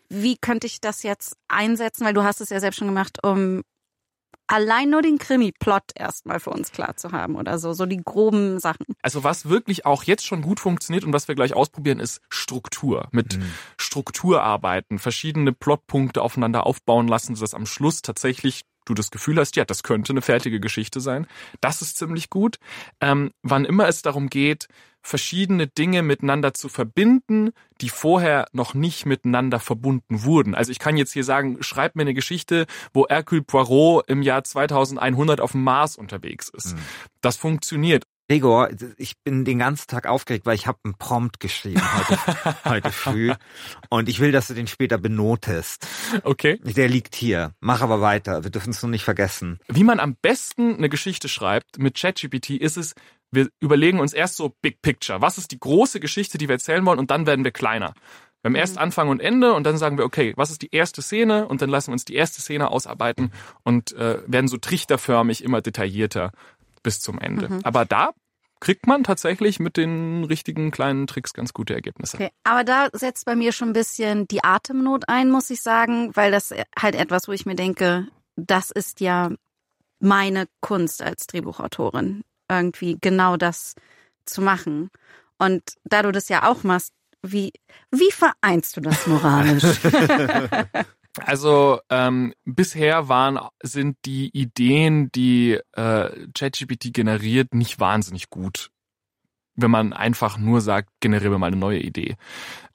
[0.09, 2.05] Wie könnte ich das jetzt einsetzen?
[2.05, 3.61] Weil du hast es ja selbst schon gemacht, um
[4.47, 8.59] allein nur den Krimi-Plot erstmal für uns klar zu haben oder so, so die groben
[8.59, 8.85] Sachen.
[9.01, 13.07] Also was wirklich auch jetzt schon gut funktioniert und was wir gleich ausprobieren, ist Struktur.
[13.11, 13.37] Mit
[13.77, 19.55] Struktur arbeiten, verschiedene Plotpunkte aufeinander aufbauen lassen, sodass am Schluss tatsächlich du das Gefühl hast,
[19.55, 21.27] ja, das könnte eine fertige Geschichte sein.
[21.61, 22.57] Das ist ziemlich gut.
[23.01, 24.67] Ähm, wann immer es darum geht,
[25.01, 30.55] verschiedene Dinge miteinander zu verbinden, die vorher noch nicht miteinander verbunden wurden.
[30.55, 34.43] Also ich kann jetzt hier sagen, schreib mir eine Geschichte, wo Hercule Poirot im Jahr
[34.43, 36.75] 2100 auf dem Mars unterwegs ist.
[37.21, 38.03] Das funktioniert.
[38.29, 42.91] Gregor, ich bin den ganzen Tag aufgeregt, weil ich habe einen Prompt geschrieben heute, heute
[42.91, 43.33] früh
[43.89, 45.87] und ich will, dass du den später benotest.
[46.23, 46.59] Okay.
[46.61, 47.53] Der liegt hier.
[47.61, 48.43] Mach aber weiter.
[48.43, 49.59] Wir dürfen es nur nicht vergessen.
[49.69, 52.95] Wie man am besten eine Geschichte schreibt mit ChatGPT ist es,
[53.31, 55.21] wir überlegen uns erst so Big Picture.
[55.21, 57.93] Was ist die große Geschichte, die wir erzählen wollen und dann werden wir kleiner.
[58.41, 61.01] Wir haben erst Anfang und Ende und dann sagen wir, okay, was ist die erste
[61.01, 63.31] Szene und dann lassen wir uns die erste Szene ausarbeiten
[63.63, 66.31] und äh, werden so trichterförmig immer detaillierter,
[66.83, 67.49] bis zum Ende.
[67.49, 67.59] Mhm.
[67.63, 68.11] Aber da
[68.59, 72.17] kriegt man tatsächlich mit den richtigen kleinen Tricks ganz gute Ergebnisse.
[72.17, 76.11] Okay, aber da setzt bei mir schon ein bisschen die Atemnot ein, muss ich sagen,
[76.15, 79.31] weil das halt etwas, wo ich mir denke, das ist ja
[79.99, 83.75] meine Kunst als Drehbuchautorin, irgendwie genau das
[84.25, 84.89] zu machen.
[85.37, 87.51] Und da du das ja auch machst, wie,
[87.91, 89.63] wie vereinst du das moralisch?
[91.25, 98.69] Also ähm, bisher waren sind die Ideen, die äh, ChatGPT generiert, nicht wahnsinnig gut.
[99.55, 102.15] Wenn man einfach nur sagt, generiere mal eine neue Idee.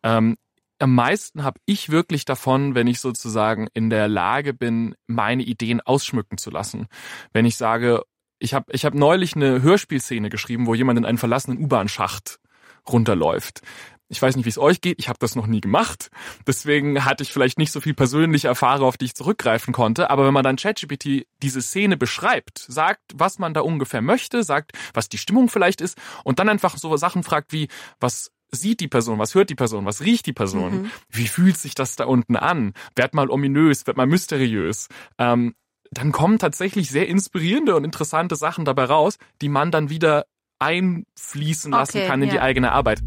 [0.02, 0.36] Ähm,
[0.80, 5.80] am meisten habe ich wirklich davon, wenn ich sozusagen in der Lage bin, meine Ideen
[5.80, 6.88] ausschmücken zu lassen.
[7.32, 8.02] Wenn ich sage,
[8.42, 12.40] ich habe ich hab neulich eine Hörspielszene geschrieben, wo jemand in einen verlassenen U-Bahn-Schacht
[12.88, 13.62] runterläuft.
[14.08, 14.98] Ich weiß nicht, wie es euch geht.
[14.98, 16.10] Ich habe das noch nie gemacht.
[16.46, 20.10] Deswegen hatte ich vielleicht nicht so viel persönliche Erfahrung, auf die ich zurückgreifen konnte.
[20.10, 24.72] Aber wenn man dann ChatGPT diese Szene beschreibt, sagt, was man da ungefähr möchte, sagt,
[24.92, 27.68] was die Stimmung vielleicht ist und dann einfach so Sachen fragt wie,
[28.00, 30.90] was sieht die Person, was hört die Person, was riecht die Person, mhm.
[31.08, 35.54] wie fühlt sich das da unten an, wird mal ominös, wird mal mysteriös, ähm,
[35.92, 40.24] dann kommen tatsächlich sehr inspirierende und interessante Sachen dabei raus, die man dann wieder
[40.58, 42.34] einfließen lassen okay, kann in ja.
[42.34, 43.00] die eigene Arbeit.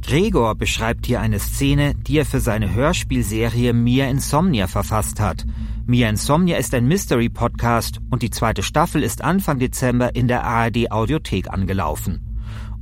[0.00, 5.44] Gregor beschreibt hier eine Szene, die er für seine Hörspielserie Mia Insomnia verfasst hat.
[5.86, 10.90] Mia Insomnia ist ein Mystery-Podcast und die zweite Staffel ist Anfang Dezember in der ARD
[10.90, 12.32] Audiothek angelaufen.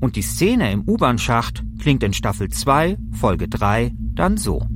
[0.01, 4.66] Und die Szene im U-Bahn-Schacht klingt in Staffel 2, Folge 3 dann so.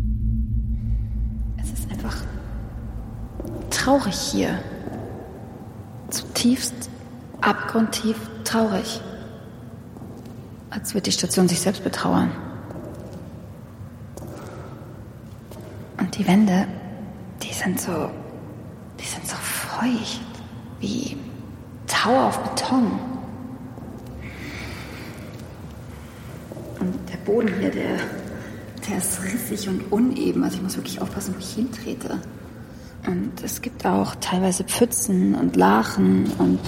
[3.74, 4.58] Traurig hier.
[6.10, 6.74] Zutiefst,
[7.40, 9.00] abgrundtief traurig
[10.74, 12.30] als würde die Station sich selbst betrauern.
[15.98, 16.66] Und die Wände,
[17.42, 18.10] die sind so,
[18.98, 20.20] die sind so feucht,
[20.80, 21.16] wie
[21.86, 22.98] Tau auf Beton.
[26.80, 27.96] Und der Boden hier, der,
[28.88, 30.42] der ist rissig und uneben.
[30.42, 32.18] Also ich muss wirklich aufpassen, wo ich hintrete.
[33.06, 36.58] Und es gibt auch teilweise Pfützen und Lachen und...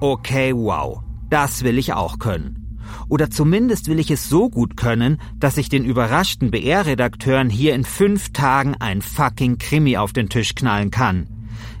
[0.00, 1.00] Okay, wow.
[1.30, 2.78] Das will ich auch können.
[3.08, 7.84] Oder zumindest will ich es so gut können, dass ich den überraschten BR-Redakteuren hier in
[7.84, 11.28] fünf Tagen ein fucking Krimi auf den Tisch knallen kann.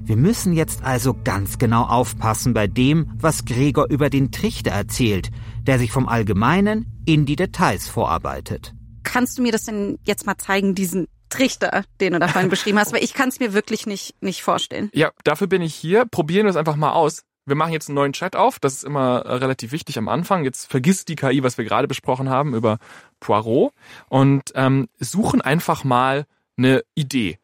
[0.02, 5.30] Wir müssen jetzt also ganz genau aufpassen bei dem, was Gregor über den Trichter erzählt,
[5.62, 8.72] der sich vom Allgemeinen in die Details vorarbeitet.
[9.02, 12.78] Kannst du mir das denn jetzt mal zeigen, diesen Trichter, den du da vorhin beschrieben
[12.78, 14.90] hast, weil ich kann es mir wirklich nicht, nicht vorstellen.
[14.92, 16.04] Ja, dafür bin ich hier.
[16.04, 18.58] Probieren wir es einfach mal aus wir machen jetzt einen neuen Chat auf.
[18.58, 20.44] Das ist immer äh, relativ wichtig am Anfang.
[20.44, 22.78] Jetzt vergisst die KI, was wir gerade besprochen haben über
[23.20, 23.72] Poirot
[24.08, 26.26] und ähm, suchen einfach mal
[26.58, 27.38] eine Idee.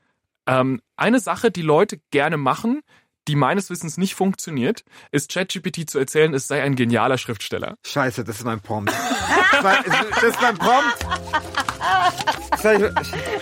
[0.47, 2.83] Ähm, eine Sache, die Leute gerne machen,
[3.29, 7.77] die meines Wissens nicht funktioniert, ist ChatGPT zu erzählen, es sei ein genialer Schriftsteller.
[7.87, 8.93] Scheiße, das ist mein Prompt.
[9.63, 11.07] Das ist mein Prompt.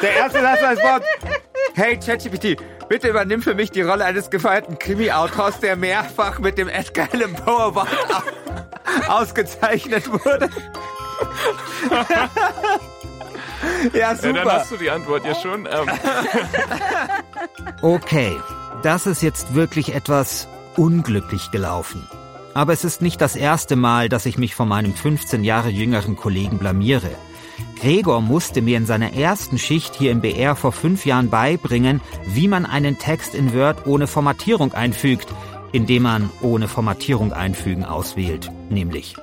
[0.03, 1.05] Der erste Satz als Wort.
[1.75, 6.69] Hey ChatGPT, bitte übernimm für mich die Rolle eines gefeierten Krimi-Autors, der mehrfach mit dem
[6.69, 7.89] Edgar Allan Poe Award
[9.09, 10.51] ausgezeichnet wurde.
[13.93, 14.29] ja, super.
[14.29, 15.67] Ja, dann hast du die Antwort ja schon.
[15.67, 15.89] Ähm.
[17.83, 18.37] Okay,
[18.83, 22.07] das ist jetzt wirklich etwas unglücklich gelaufen.
[22.55, 26.17] Aber es ist nicht das erste Mal, dass ich mich von meinem 15 Jahre jüngeren
[26.17, 27.11] Kollegen blamiere.
[27.81, 32.49] Gregor musste mir in seiner ersten Schicht hier im BR vor fünf Jahren beibringen, wie
[32.49, 35.29] man einen Text in Word ohne Formatierung einfügt,
[35.73, 39.15] indem man ohne Formatierung einfügen auswählt, nämlich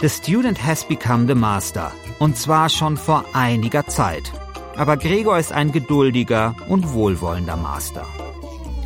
[0.00, 1.90] The student has become the master.
[2.18, 4.30] Und zwar schon vor einiger Zeit.
[4.76, 8.06] Aber Gregor ist ein geduldiger und wohlwollender Master.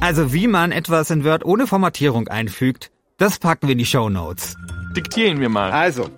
[0.01, 4.09] Also wie man etwas in Word ohne Formatierung einfügt, das packen wir in die Show
[4.09, 4.57] Notes.
[4.97, 5.71] Diktieren wir mal.
[5.71, 6.09] Also,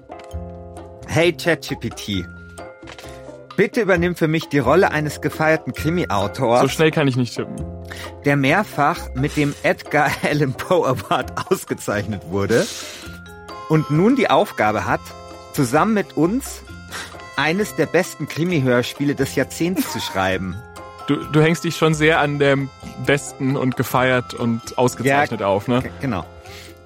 [1.08, 2.24] hey ChatGPT,
[3.56, 6.62] Bitte übernimm für mich die Rolle eines gefeierten Krimi-Autors.
[6.62, 7.56] So schnell kann ich nicht tippen.
[8.24, 12.66] Der mehrfach mit dem Edgar Allan Poe Award ausgezeichnet wurde
[13.68, 15.00] und nun die Aufgabe hat,
[15.52, 16.62] zusammen mit uns
[17.36, 20.56] eines der besten Krimi-Hörspiele des Jahrzehnts zu schreiben.
[21.12, 22.70] Du, du hängst dich schon sehr an dem
[23.04, 25.82] besten und gefeiert und ausgezeichnet ja, auf, ne?
[26.00, 26.24] Genau.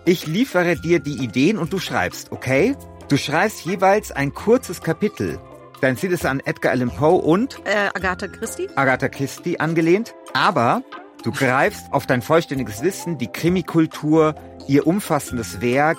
[0.04, 2.74] Ich liefere dir die Ideen und du schreibst, okay?
[3.08, 5.38] Du schreibst jeweils ein kurzes Kapitel
[5.80, 8.68] Dein Ziel ist an Edgar Allan Poe und äh, Agatha Christie.
[8.74, 10.14] Agatha Christie angelehnt.
[10.32, 10.82] Aber
[11.22, 14.34] du greifst auf dein vollständiges Wissen, die Krimikultur,
[14.66, 15.98] ihr umfassendes Werk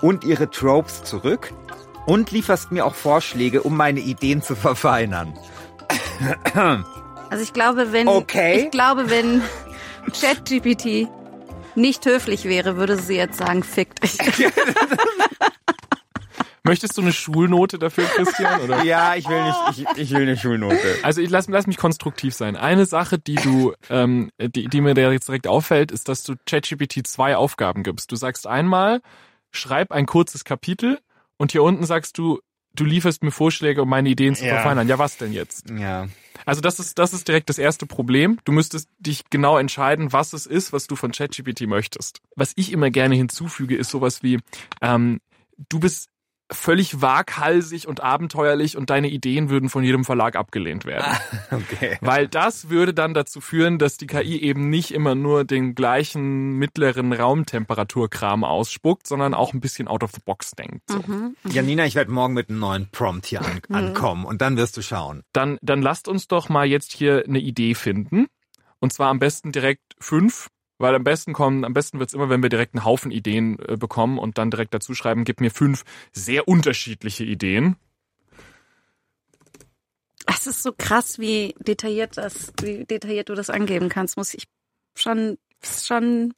[0.00, 1.52] und ihre Tropes zurück
[2.06, 5.34] und lieferst mir auch Vorschläge, um meine Ideen zu verfeinern.
[7.34, 8.60] Also ich glaube, wenn okay.
[8.60, 9.42] ich glaube, wenn
[10.20, 11.08] ChatGPT
[11.74, 14.16] nicht höflich wäre, würde sie jetzt sagen, fickt euch.
[16.62, 18.60] Möchtest du eine Schulnote dafür, Christian?
[18.60, 18.84] Oder?
[18.84, 20.78] Ja, ich will nicht, ich, ich will eine Schulnote.
[21.02, 22.54] Also ich lass, lass mich konstruktiv sein.
[22.54, 27.04] Eine Sache, die du, ähm, die, die mir jetzt direkt auffällt, ist, dass du ChatGPT
[27.04, 28.12] zwei Aufgaben gibst.
[28.12, 29.00] Du sagst einmal,
[29.50, 31.00] schreib ein kurzes Kapitel
[31.36, 32.38] und hier unten sagst du,
[32.76, 34.54] du lieferst mir Vorschläge, um meine Ideen zu Ja.
[34.54, 34.86] verfeinern.
[34.86, 35.68] Ja, was denn jetzt?
[35.68, 36.06] Ja.
[36.44, 38.38] Also das ist, das ist direkt das erste Problem.
[38.44, 42.20] Du müsstest dich genau entscheiden, was es ist, was du von ChatGPT möchtest.
[42.36, 44.40] Was ich immer gerne hinzufüge, ist sowas wie,
[44.80, 45.20] ähm,
[45.68, 46.10] du bist
[46.54, 51.12] völlig waghalsig und abenteuerlich und deine Ideen würden von jedem Verlag abgelehnt werden.
[51.50, 51.98] Okay.
[52.00, 56.52] Weil das würde dann dazu führen, dass die KI eben nicht immer nur den gleichen
[56.58, 60.82] mittleren Raumtemperaturkram ausspuckt, sondern auch ein bisschen out of the box denkt.
[60.88, 61.02] So.
[61.48, 64.82] Janina, ich werde morgen mit einem neuen Prompt hier an, ankommen und dann wirst du
[64.82, 65.22] schauen.
[65.32, 68.26] Dann, dann lasst uns doch mal jetzt hier eine Idee finden.
[68.80, 70.48] Und zwar am besten direkt fünf,
[70.78, 73.76] weil am besten kommen, am besten wird's immer, wenn wir direkt einen Haufen Ideen äh,
[73.76, 77.76] bekommen und dann direkt dazu schreiben, gib mir fünf sehr unterschiedliche Ideen.
[80.26, 84.44] Es ist so krass, wie detailliert das, wie detailliert du das angeben kannst, muss ich
[84.96, 86.32] schon, schon,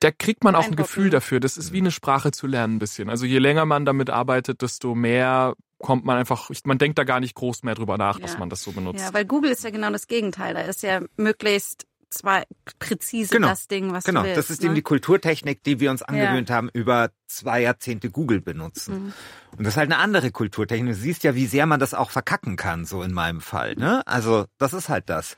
[0.00, 0.76] Da kriegt man auch ein.
[0.76, 1.40] Gefühl dafür.
[1.40, 3.10] Das ist wie eine Sprache zu lernen ein bisschen.
[3.10, 7.18] Also je länger man damit arbeitet, desto mehr kommt man einfach, man denkt da gar
[7.20, 8.38] nicht groß mehr drüber nach, dass Ja.
[8.38, 9.00] man das so benutzt.
[9.00, 10.54] ja, weil Google ist ja genau das Gegenteil.
[10.54, 12.44] Da ist ja möglichst zwar
[12.78, 13.48] präzise Genau.
[13.48, 14.38] das Ding, was Genau, du willst.
[14.38, 14.66] das ist ne?
[14.66, 18.94] eben die Kulturtechnik, die wir uns angewöhnt haben, über zwei Jahrzehnte Google benutzen.
[19.06, 19.12] Mhm.
[19.56, 20.94] Und das ist halt eine andere Kulturtechnik.
[20.94, 23.74] Du siehst ja, wie sehr man das auch verkacken kann, so in meinem Fall.
[23.76, 24.06] Ne?
[24.06, 25.36] Also das ist halt das.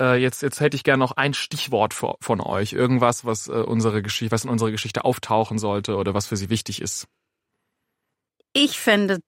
[0.00, 2.72] Äh, jetzt, jetzt hätte ich gerne noch ein Stichwort vor, von euch.
[2.72, 6.50] Irgendwas, was äh, unsere Geschichte, was in unserer Geschichte auftauchen sollte oder was für sie
[6.50, 7.06] wichtig ist.
[8.52, 9.20] Ich fände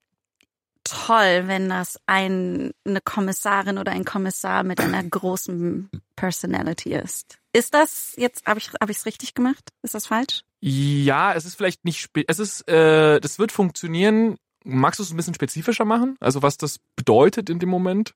[0.88, 7.38] toll, wenn das ein, eine Kommissarin oder ein Kommissar mit einer großen Personality ist.
[7.52, 9.70] Ist das jetzt, habe ich habe ich es richtig gemacht?
[9.82, 10.42] Ist das falsch?
[10.60, 14.36] Ja, es ist vielleicht nicht, es ist, äh, das wird funktionieren.
[14.64, 16.16] Magst du es ein bisschen spezifischer machen?
[16.20, 18.14] Also was das bedeutet in dem Moment?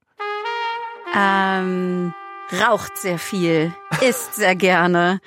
[1.15, 2.13] Ähm,
[2.53, 5.21] raucht sehr viel, isst sehr gerne,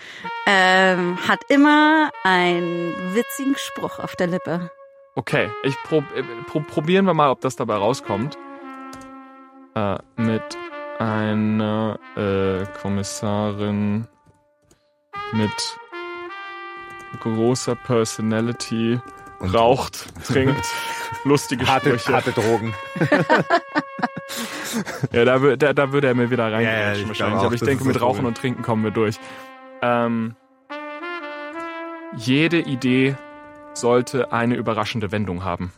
[0.46, 4.72] ähm, hat immer einen witzigen Spruch auf der Lippe.
[5.16, 8.38] Okay, ich prob äh, pro probieren wir mal, ob das dabei rauskommt.
[9.76, 10.44] Äh, mit
[11.00, 14.08] einer äh, Kommissarin
[15.34, 15.80] mit
[17.20, 19.00] großer Personality
[19.42, 20.66] raucht, trinkt,
[21.26, 22.14] lustige Harte, Sprüche.
[22.14, 22.74] harte Drogen.
[25.12, 27.22] Ja, da, da, da würde er mir wieder Ja, ja, wahrscheinlich.
[27.22, 28.26] auch, Aber ich denke, mit Rauchen Problem.
[28.26, 29.20] und Trinken kommen wir durch.
[29.84, 30.36] Ähm,
[32.16, 33.16] jede Idee
[33.74, 35.74] sollte eine überraschende Wendung haben.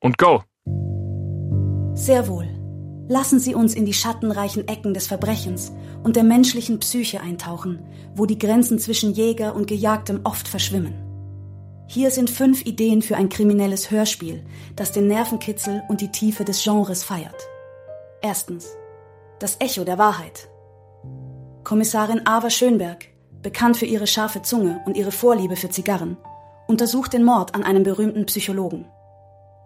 [0.00, 0.42] Und go!
[1.94, 2.48] Sehr wohl.
[3.08, 5.72] Lassen Sie uns in die schattenreichen Ecken des Verbrechens
[6.02, 7.84] und der menschlichen Psyche eintauchen,
[8.14, 10.94] wo die Grenzen zwischen Jäger und Gejagtem oft verschwimmen.
[11.86, 16.62] Hier sind fünf Ideen für ein kriminelles Hörspiel, das den Nervenkitzel und die Tiefe des
[16.64, 17.46] Genres feiert.
[18.22, 18.74] Erstens.
[19.38, 20.48] Das Echo der Wahrheit.
[21.62, 23.06] Kommissarin Ava Schönberg,
[23.44, 26.16] bekannt für ihre scharfe Zunge und ihre Vorliebe für Zigarren,
[26.66, 28.86] untersucht den Mord an einem berühmten Psychologen.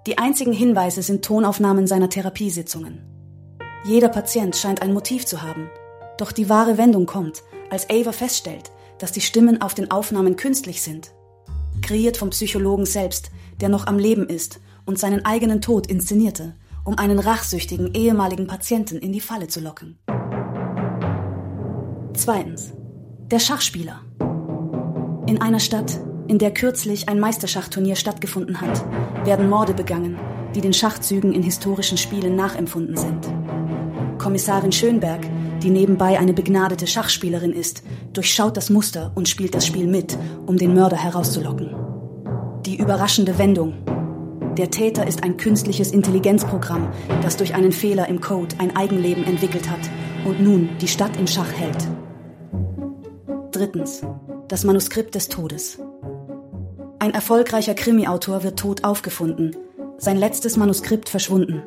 [0.07, 3.05] Die einzigen Hinweise sind Tonaufnahmen seiner Therapiesitzungen.
[3.85, 5.71] Jeder Patient scheint ein Motiv zu haben.
[6.19, 10.83] Doch die wahre Wendung kommt, als Ava feststellt, dass die Stimmen auf den Aufnahmen künstlich
[10.83, 11.13] sind.
[11.81, 16.99] Kreiert vom Psychologen selbst, der noch am Leben ist und seinen eigenen Tod inszenierte, um
[16.99, 19.99] einen rachsüchtigen ehemaligen Patienten in die Falle zu locken.
[22.15, 22.73] Zweitens.
[23.31, 24.01] Der Schachspieler.
[25.27, 28.83] In einer Stadt, in der kürzlich ein Meisterschachturnier stattgefunden hat,
[29.27, 30.19] werden Morde begangen,
[30.55, 33.29] die den Schachzügen in historischen Spielen nachempfunden sind.
[34.17, 35.27] Kommissarin Schönberg,
[35.63, 37.83] die nebenbei eine begnadete Schachspielerin ist,
[38.15, 40.17] durchschaut das Muster und spielt das Spiel mit,
[40.47, 41.77] um den Mörder herauszulocken.
[42.65, 43.75] Die überraschende Wendung.
[44.57, 46.89] Der Täter ist ein künstliches Intelligenzprogramm,
[47.21, 49.91] das durch einen Fehler im Code ein Eigenleben entwickelt hat
[50.25, 51.89] und nun die Stadt in Schach hält.
[53.53, 54.03] Drittens.
[54.49, 55.79] Das Manuskript des Todes.
[56.99, 59.57] Ein erfolgreicher Krimiautor wird tot aufgefunden,
[59.97, 61.63] sein letztes Manuskript verschwunden.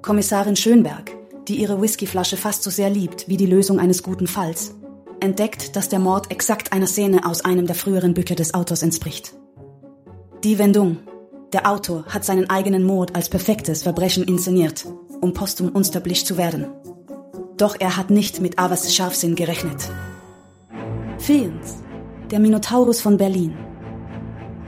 [0.00, 1.10] Kommissarin Schönberg,
[1.48, 4.74] die ihre Whiskyflasche fast so sehr liebt wie die Lösung eines guten Falls,
[5.20, 9.34] entdeckt, dass der Mord exakt einer Szene aus einem der früheren Bücher des Autors entspricht.
[10.44, 10.98] Die Wendung.
[11.52, 14.86] Der Autor hat seinen eigenen Mord als perfektes Verbrechen inszeniert,
[15.20, 16.66] um postum unsterblich zu werden.
[17.56, 19.90] Doch er hat nicht mit Avas Scharfsinn gerechnet.
[21.22, 21.76] Viertens.
[22.32, 23.56] Der Minotaurus von Berlin.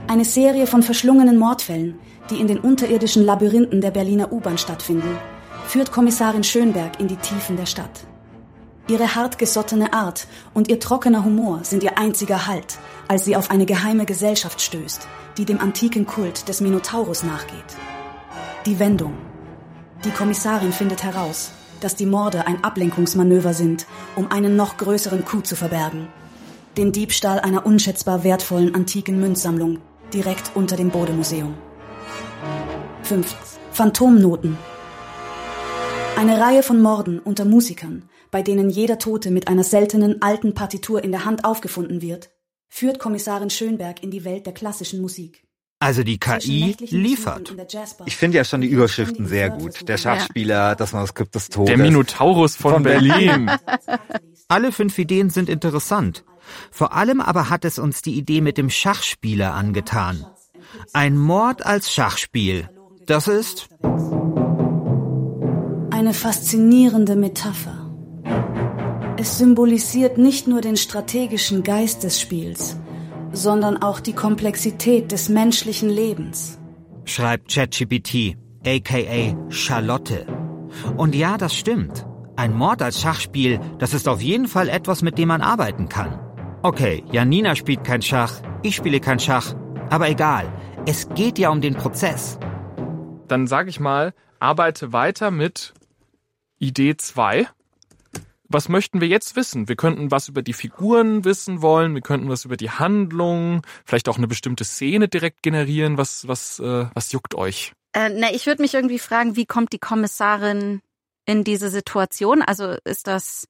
[0.07, 1.99] Eine Serie von verschlungenen Mordfällen,
[2.29, 5.17] die in den unterirdischen Labyrinthen der Berliner U-Bahn stattfinden,
[5.67, 8.05] führt Kommissarin Schönberg in die Tiefen der Stadt.
[8.87, 12.77] Ihre hartgesottene Art und ihr trockener Humor sind ihr einziger Halt,
[13.09, 17.75] als sie auf eine geheime Gesellschaft stößt, die dem antiken Kult des Minotaurus nachgeht.
[18.65, 19.17] Die Wendung.
[20.05, 21.51] Die Kommissarin findet heraus,
[21.81, 26.07] dass die Morde ein Ablenkungsmanöver sind, um einen noch größeren Coup zu verbergen.
[26.77, 29.79] Den Diebstahl einer unschätzbar wertvollen antiken Münzsammlung
[30.13, 31.53] direkt unter dem Bode-Museum.
[33.03, 33.33] 5.
[33.71, 34.57] Phantomnoten.
[36.17, 41.01] Eine Reihe von Morden unter Musikern, bei denen jeder Tote mit einer seltenen alten Partitur
[41.01, 42.31] in der Hand aufgefunden wird,
[42.67, 45.45] führt Kommissarin Schönberg in die Welt der klassischen Musik.
[45.79, 47.55] Also die KI liefert.
[48.05, 49.87] Ich finde ja schon die Überschriften sehr gut.
[49.87, 51.67] Der Schachspieler, das Manuskript des Todes.
[51.67, 53.51] Der Minotaurus von, von Berlin.
[54.49, 56.25] Alle fünf Ideen sind interessant.
[56.71, 60.25] Vor allem aber hat es uns die Idee mit dem Schachspieler angetan.
[60.93, 62.69] Ein Mord als Schachspiel.
[63.05, 63.69] Das ist
[65.91, 67.89] eine faszinierende Metapher.
[69.17, 72.75] Es symbolisiert nicht nur den strategischen Geist des Spiels,
[73.31, 76.59] sondern auch die Komplexität des menschlichen Lebens.
[77.05, 78.35] Schreibt ChatGPT,
[78.65, 80.25] aka Charlotte.
[80.97, 82.05] Und ja, das stimmt.
[82.35, 86.19] Ein Mord als Schachspiel, das ist auf jeden Fall etwas, mit dem man arbeiten kann.
[86.65, 89.53] Okay, Janina spielt kein Schach, ich spiele kein Schach,
[89.91, 90.51] aber egal,
[90.87, 92.39] es geht ja um den Prozess.
[93.27, 95.75] Dann sage ich mal, arbeite weiter mit
[96.57, 97.47] Idee 2
[98.47, 99.67] was möchten wir jetzt wissen?
[99.67, 104.09] Wir könnten was über die Figuren wissen wollen, wir könnten was über die Handlung, vielleicht
[104.09, 105.99] auch eine bestimmte Szene direkt generieren.
[105.99, 107.73] Was, was, äh, was juckt euch?
[107.93, 110.81] Äh, na, ich würde mich irgendwie fragen, wie kommt die Kommissarin
[111.25, 112.41] in diese Situation?
[112.41, 113.47] Also ist das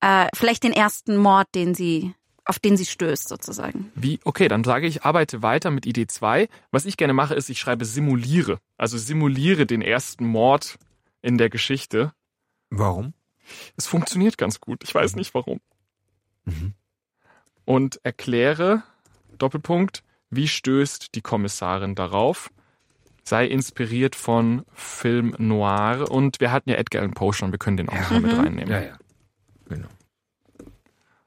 [0.00, 3.92] äh, vielleicht den ersten Mord, den sie auf den sie stößt, sozusagen.
[3.94, 4.20] Wie?
[4.24, 6.48] Okay, dann sage ich, arbeite weiter mit Idee 2.
[6.70, 8.58] Was ich gerne mache, ist, ich schreibe simuliere.
[8.76, 10.78] Also simuliere den ersten Mord
[11.20, 12.12] in der Geschichte.
[12.70, 13.14] Warum?
[13.76, 14.82] Es funktioniert ganz gut.
[14.82, 15.60] Ich weiß nicht warum.
[16.44, 16.74] Mhm.
[17.64, 18.82] Und erkläre,
[19.38, 22.50] Doppelpunkt, wie stößt die Kommissarin darauf?
[23.24, 26.10] Sei inspiriert von Film Noir.
[26.10, 28.10] Und wir hatten ja Edgar Allan Poe schon, wir können den auch ja.
[28.10, 28.40] mal mit mhm.
[28.40, 28.70] reinnehmen.
[28.72, 28.98] Ja, ja.
[29.68, 29.88] Genau.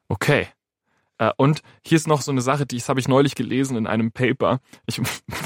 [0.08, 0.48] Okay.
[1.18, 4.12] Äh, und hier ist noch so eine Sache, die habe ich neulich gelesen in einem
[4.12, 4.60] Paper.
[4.86, 5.00] Ich,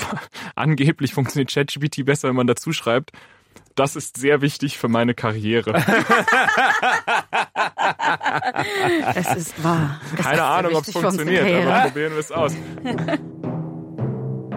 [0.55, 3.13] angeblich funktioniert ChatGPT besser, wenn man dazu schreibt
[3.75, 5.73] das ist sehr wichtig für meine Karriere.
[9.15, 10.01] es ist wahr.
[10.13, 12.53] Es Keine ist Ahnung, ob es funktioniert, aber probieren wir es aus.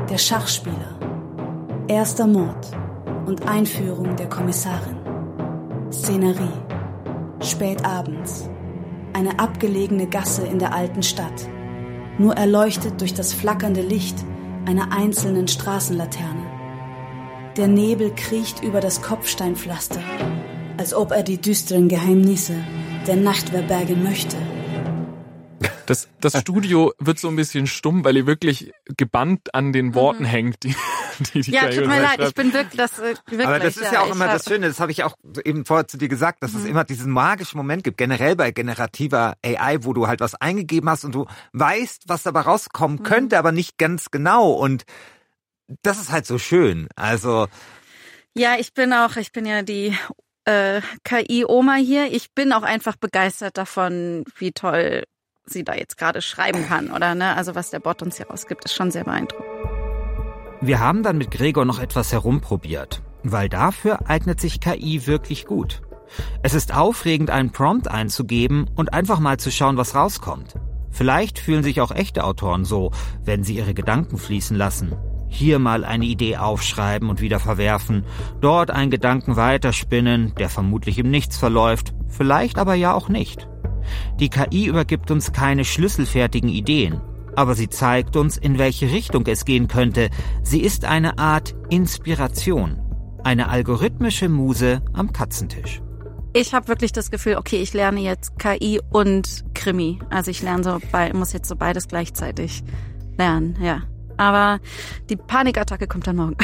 [0.09, 0.99] Der Schachspieler.
[1.88, 2.68] Erster Mord
[3.26, 4.97] und Einführung der Kommissarin.
[5.91, 6.51] Szenerie.
[7.41, 8.49] Spät abends.
[9.14, 11.47] Eine abgelegene Gasse in der alten Stadt.
[12.18, 14.16] Nur erleuchtet durch das flackernde Licht
[14.66, 16.43] einer einzelnen Straßenlaterne.
[17.55, 20.01] Der Nebel kriecht über das Kopfsteinpflaster,
[20.78, 22.55] als ob er die düsteren Geheimnisse
[23.05, 24.38] der Nacht verbergen möchte.
[25.86, 30.24] Das, das Studio wird so ein bisschen stumm, weil ihr wirklich gebannt an den Worten
[30.24, 30.28] mhm.
[30.28, 30.76] hängt, die,
[31.34, 33.86] die, die Ja, tut mir leid, ich bin wirklich, das, äh, wirklich Aber das ist
[33.86, 36.43] ja, ja auch immer das Schöne, das habe ich auch eben vorher zu dir gesagt,
[36.43, 36.59] dass mhm.
[36.59, 40.89] es immer diesen magischen Moment gibt, generell bei generativer AI, wo du halt was eingegeben
[40.89, 43.03] hast und du weißt, was dabei rauskommen mhm.
[43.03, 44.84] könnte, aber nicht ganz genau und
[45.82, 46.88] das ist halt so schön.
[46.95, 47.47] Also.
[48.36, 49.97] Ja, ich bin auch, ich bin ja die
[50.45, 52.11] äh, KI-Oma hier.
[52.11, 55.03] Ich bin auch einfach begeistert davon, wie toll
[55.45, 57.36] sie da jetzt gerade schreiben kann, oder ne?
[57.36, 59.83] Also was der Bot uns hier ausgibt, ist schon sehr beeindruckend.
[60.66, 65.82] Wir haben dann mit Gregor noch etwas herumprobiert, weil dafür eignet sich KI wirklich gut.
[66.41, 70.55] Es ist aufregend, einen Prompt einzugeben und einfach mal zu schauen, was rauskommt.
[70.89, 72.91] Vielleicht fühlen sich auch echte Autoren so,
[73.26, 74.95] wenn sie ihre Gedanken fließen lassen.
[75.28, 78.05] Hier mal eine Idee aufschreiben und wieder verwerfen,
[78.39, 83.49] dort einen Gedanken weiterspinnen, der vermutlich im Nichts verläuft, vielleicht aber ja auch nicht.
[84.18, 87.01] Die KI übergibt uns keine schlüsselfertigen Ideen,
[87.36, 90.10] aber sie zeigt uns, in welche Richtung es gehen könnte.
[90.44, 92.82] Sie ist eine Art Inspiration,
[93.24, 95.82] eine algorithmische Muse am Katzentisch.
[96.36, 100.00] Ich habe wirklich das Gefühl, okay, ich lerne jetzt KI und Krimi.
[100.10, 100.80] Also ich lerne so,
[101.14, 102.64] muss jetzt so beides gleichzeitig
[103.18, 103.84] lernen, ja.
[104.18, 104.60] Aber
[105.10, 106.36] die Panikattacke kommt dann morgen.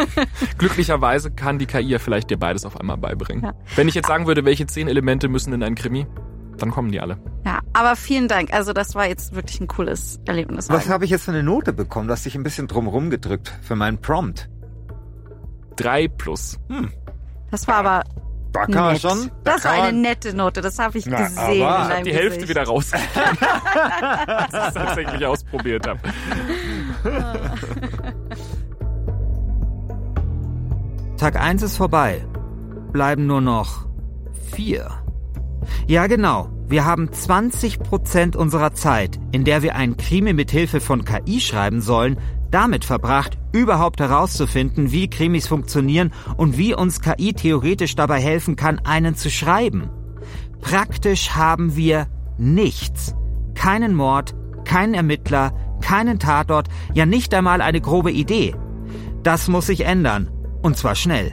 [0.58, 3.44] Glücklicherweise kann die KI ja vielleicht dir beides auf einmal beibringen.
[3.44, 3.54] Ja.
[3.76, 6.06] Wenn ich jetzt sagen würde, welche zehn Elemente müssen in ein Krimi,
[6.62, 7.18] dann kommen die alle.
[7.44, 8.52] Ja, aber vielen Dank.
[8.52, 10.68] Also das war jetzt wirklich ein cooles Erlebnis.
[10.68, 12.08] Was habe ich jetzt für eine Note bekommen?
[12.08, 14.48] Du hast dich ein bisschen drumherum gedrückt für meinen Prompt.
[15.76, 16.58] Drei plus.
[16.68, 16.92] Hm.
[17.50, 18.04] Das war aber
[18.52, 19.30] da kann man schon.
[19.44, 21.62] Da das war eine nette Note, das habe ich Na, gesehen.
[21.64, 22.30] Aber in die Gesicht.
[22.30, 22.90] Hälfte wieder raus.
[22.92, 26.00] als ich es tatsächlich ausprobiert habe.
[31.16, 32.24] Tag 1 ist vorbei.
[32.92, 33.86] Bleiben nur noch
[34.52, 34.99] vier.
[35.86, 36.50] Ja, genau.
[36.68, 41.40] Wir haben 20 Prozent unserer Zeit, in der wir einen Krimi mit Hilfe von KI
[41.40, 42.16] schreiben sollen,
[42.50, 48.80] damit verbracht, überhaupt herauszufinden, wie Krimis funktionieren und wie uns KI theoretisch dabei helfen kann,
[48.80, 49.90] einen zu schreiben.
[50.60, 52.06] Praktisch haben wir
[52.38, 53.14] nichts.
[53.54, 54.34] Keinen Mord,
[54.64, 58.54] keinen Ermittler, keinen Tatort, ja nicht einmal eine grobe Idee.
[59.22, 60.30] Das muss sich ändern.
[60.62, 61.32] Und zwar schnell.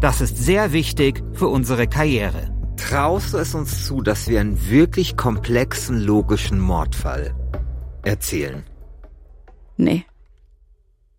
[0.00, 2.59] Das ist sehr wichtig für unsere Karriere.
[2.80, 7.34] Traust du es uns zu, dass wir einen wirklich komplexen, logischen Mordfall
[8.02, 8.64] erzählen?
[9.76, 10.06] Nee.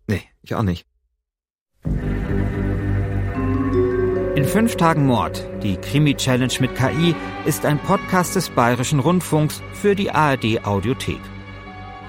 [0.08, 0.88] Nee, ich auch nicht.
[4.36, 9.94] In fünf Tagen Mord, die Krimi-Challenge mit KI, ist ein Podcast des Bayerischen Rundfunks für
[9.96, 11.22] die ARD Audiothek.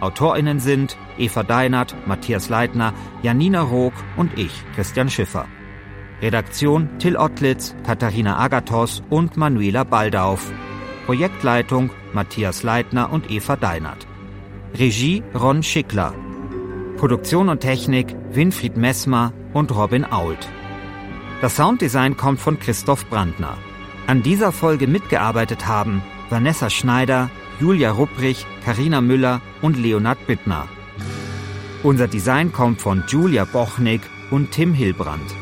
[0.00, 5.46] AutorInnen sind Eva Deinert, Matthias Leitner, Janina Rook und ich, Christian Schiffer.
[6.22, 10.52] Redaktion Till Ottlitz, Katharina Agathos und Manuela Baldauf.
[11.04, 14.06] Projektleitung Matthias Leitner und Eva Deinert.
[14.78, 16.14] Regie Ron Schickler.
[16.96, 20.48] Produktion und Technik Winfried Messmer und Robin Ault.
[21.40, 23.58] Das Sounddesign kommt von Christoph Brandner.
[24.06, 30.68] An dieser Folge mitgearbeitet haben Vanessa Schneider, Julia Rupprich, Karina Müller und Leonard Bittner.
[31.82, 35.41] Unser Design kommt von Julia Bochnik und Tim Hilbrand.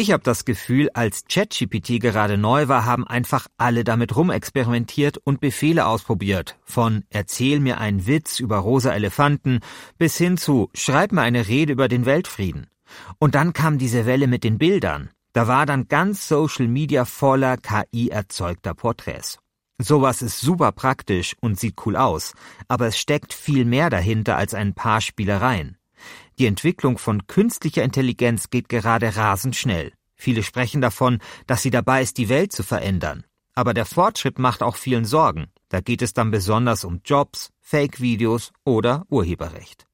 [0.00, 5.40] Ich habe das Gefühl, als ChatGPT gerade neu war, haben einfach alle damit rumexperimentiert und
[5.40, 6.56] Befehle ausprobiert.
[6.64, 9.60] Von Erzähl mir einen Witz über rosa Elefanten
[9.98, 12.68] bis hin zu Schreib mir eine Rede über den Weltfrieden.
[13.18, 15.10] Und dann kam diese Welle mit den Bildern.
[15.34, 19.38] Da war dann ganz Social Media voller KI erzeugter Porträts.
[19.76, 22.32] Sowas ist super praktisch und sieht cool aus,
[22.68, 25.76] aber es steckt viel mehr dahinter als ein paar Spielereien.
[26.40, 29.92] Die Entwicklung von künstlicher Intelligenz geht gerade rasend schnell.
[30.16, 33.24] Viele sprechen davon, dass sie dabei ist, die Welt zu verändern.
[33.54, 35.48] Aber der Fortschritt macht auch vielen Sorgen.
[35.68, 39.86] Da geht es dann besonders um Jobs, Fake-Videos oder Urheberrecht.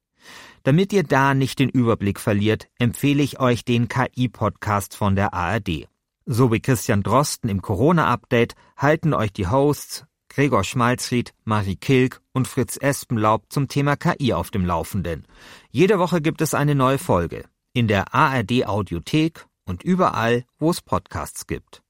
[0.63, 5.89] Damit ihr da nicht den Überblick verliert, empfehle ich euch den KI-Podcast von der ARD.
[6.25, 10.05] So wie Christian Drosten im Corona-Update halten euch die Hosts
[10.37, 15.25] Gregor Schmalzried, Marie Kilk und Fritz Espenlaub zum Thema KI auf dem Laufenden.
[15.71, 20.83] Jede Woche gibt es eine neue Folge in der ARD Audiothek und überall, wo es
[20.83, 21.81] Podcasts gibt.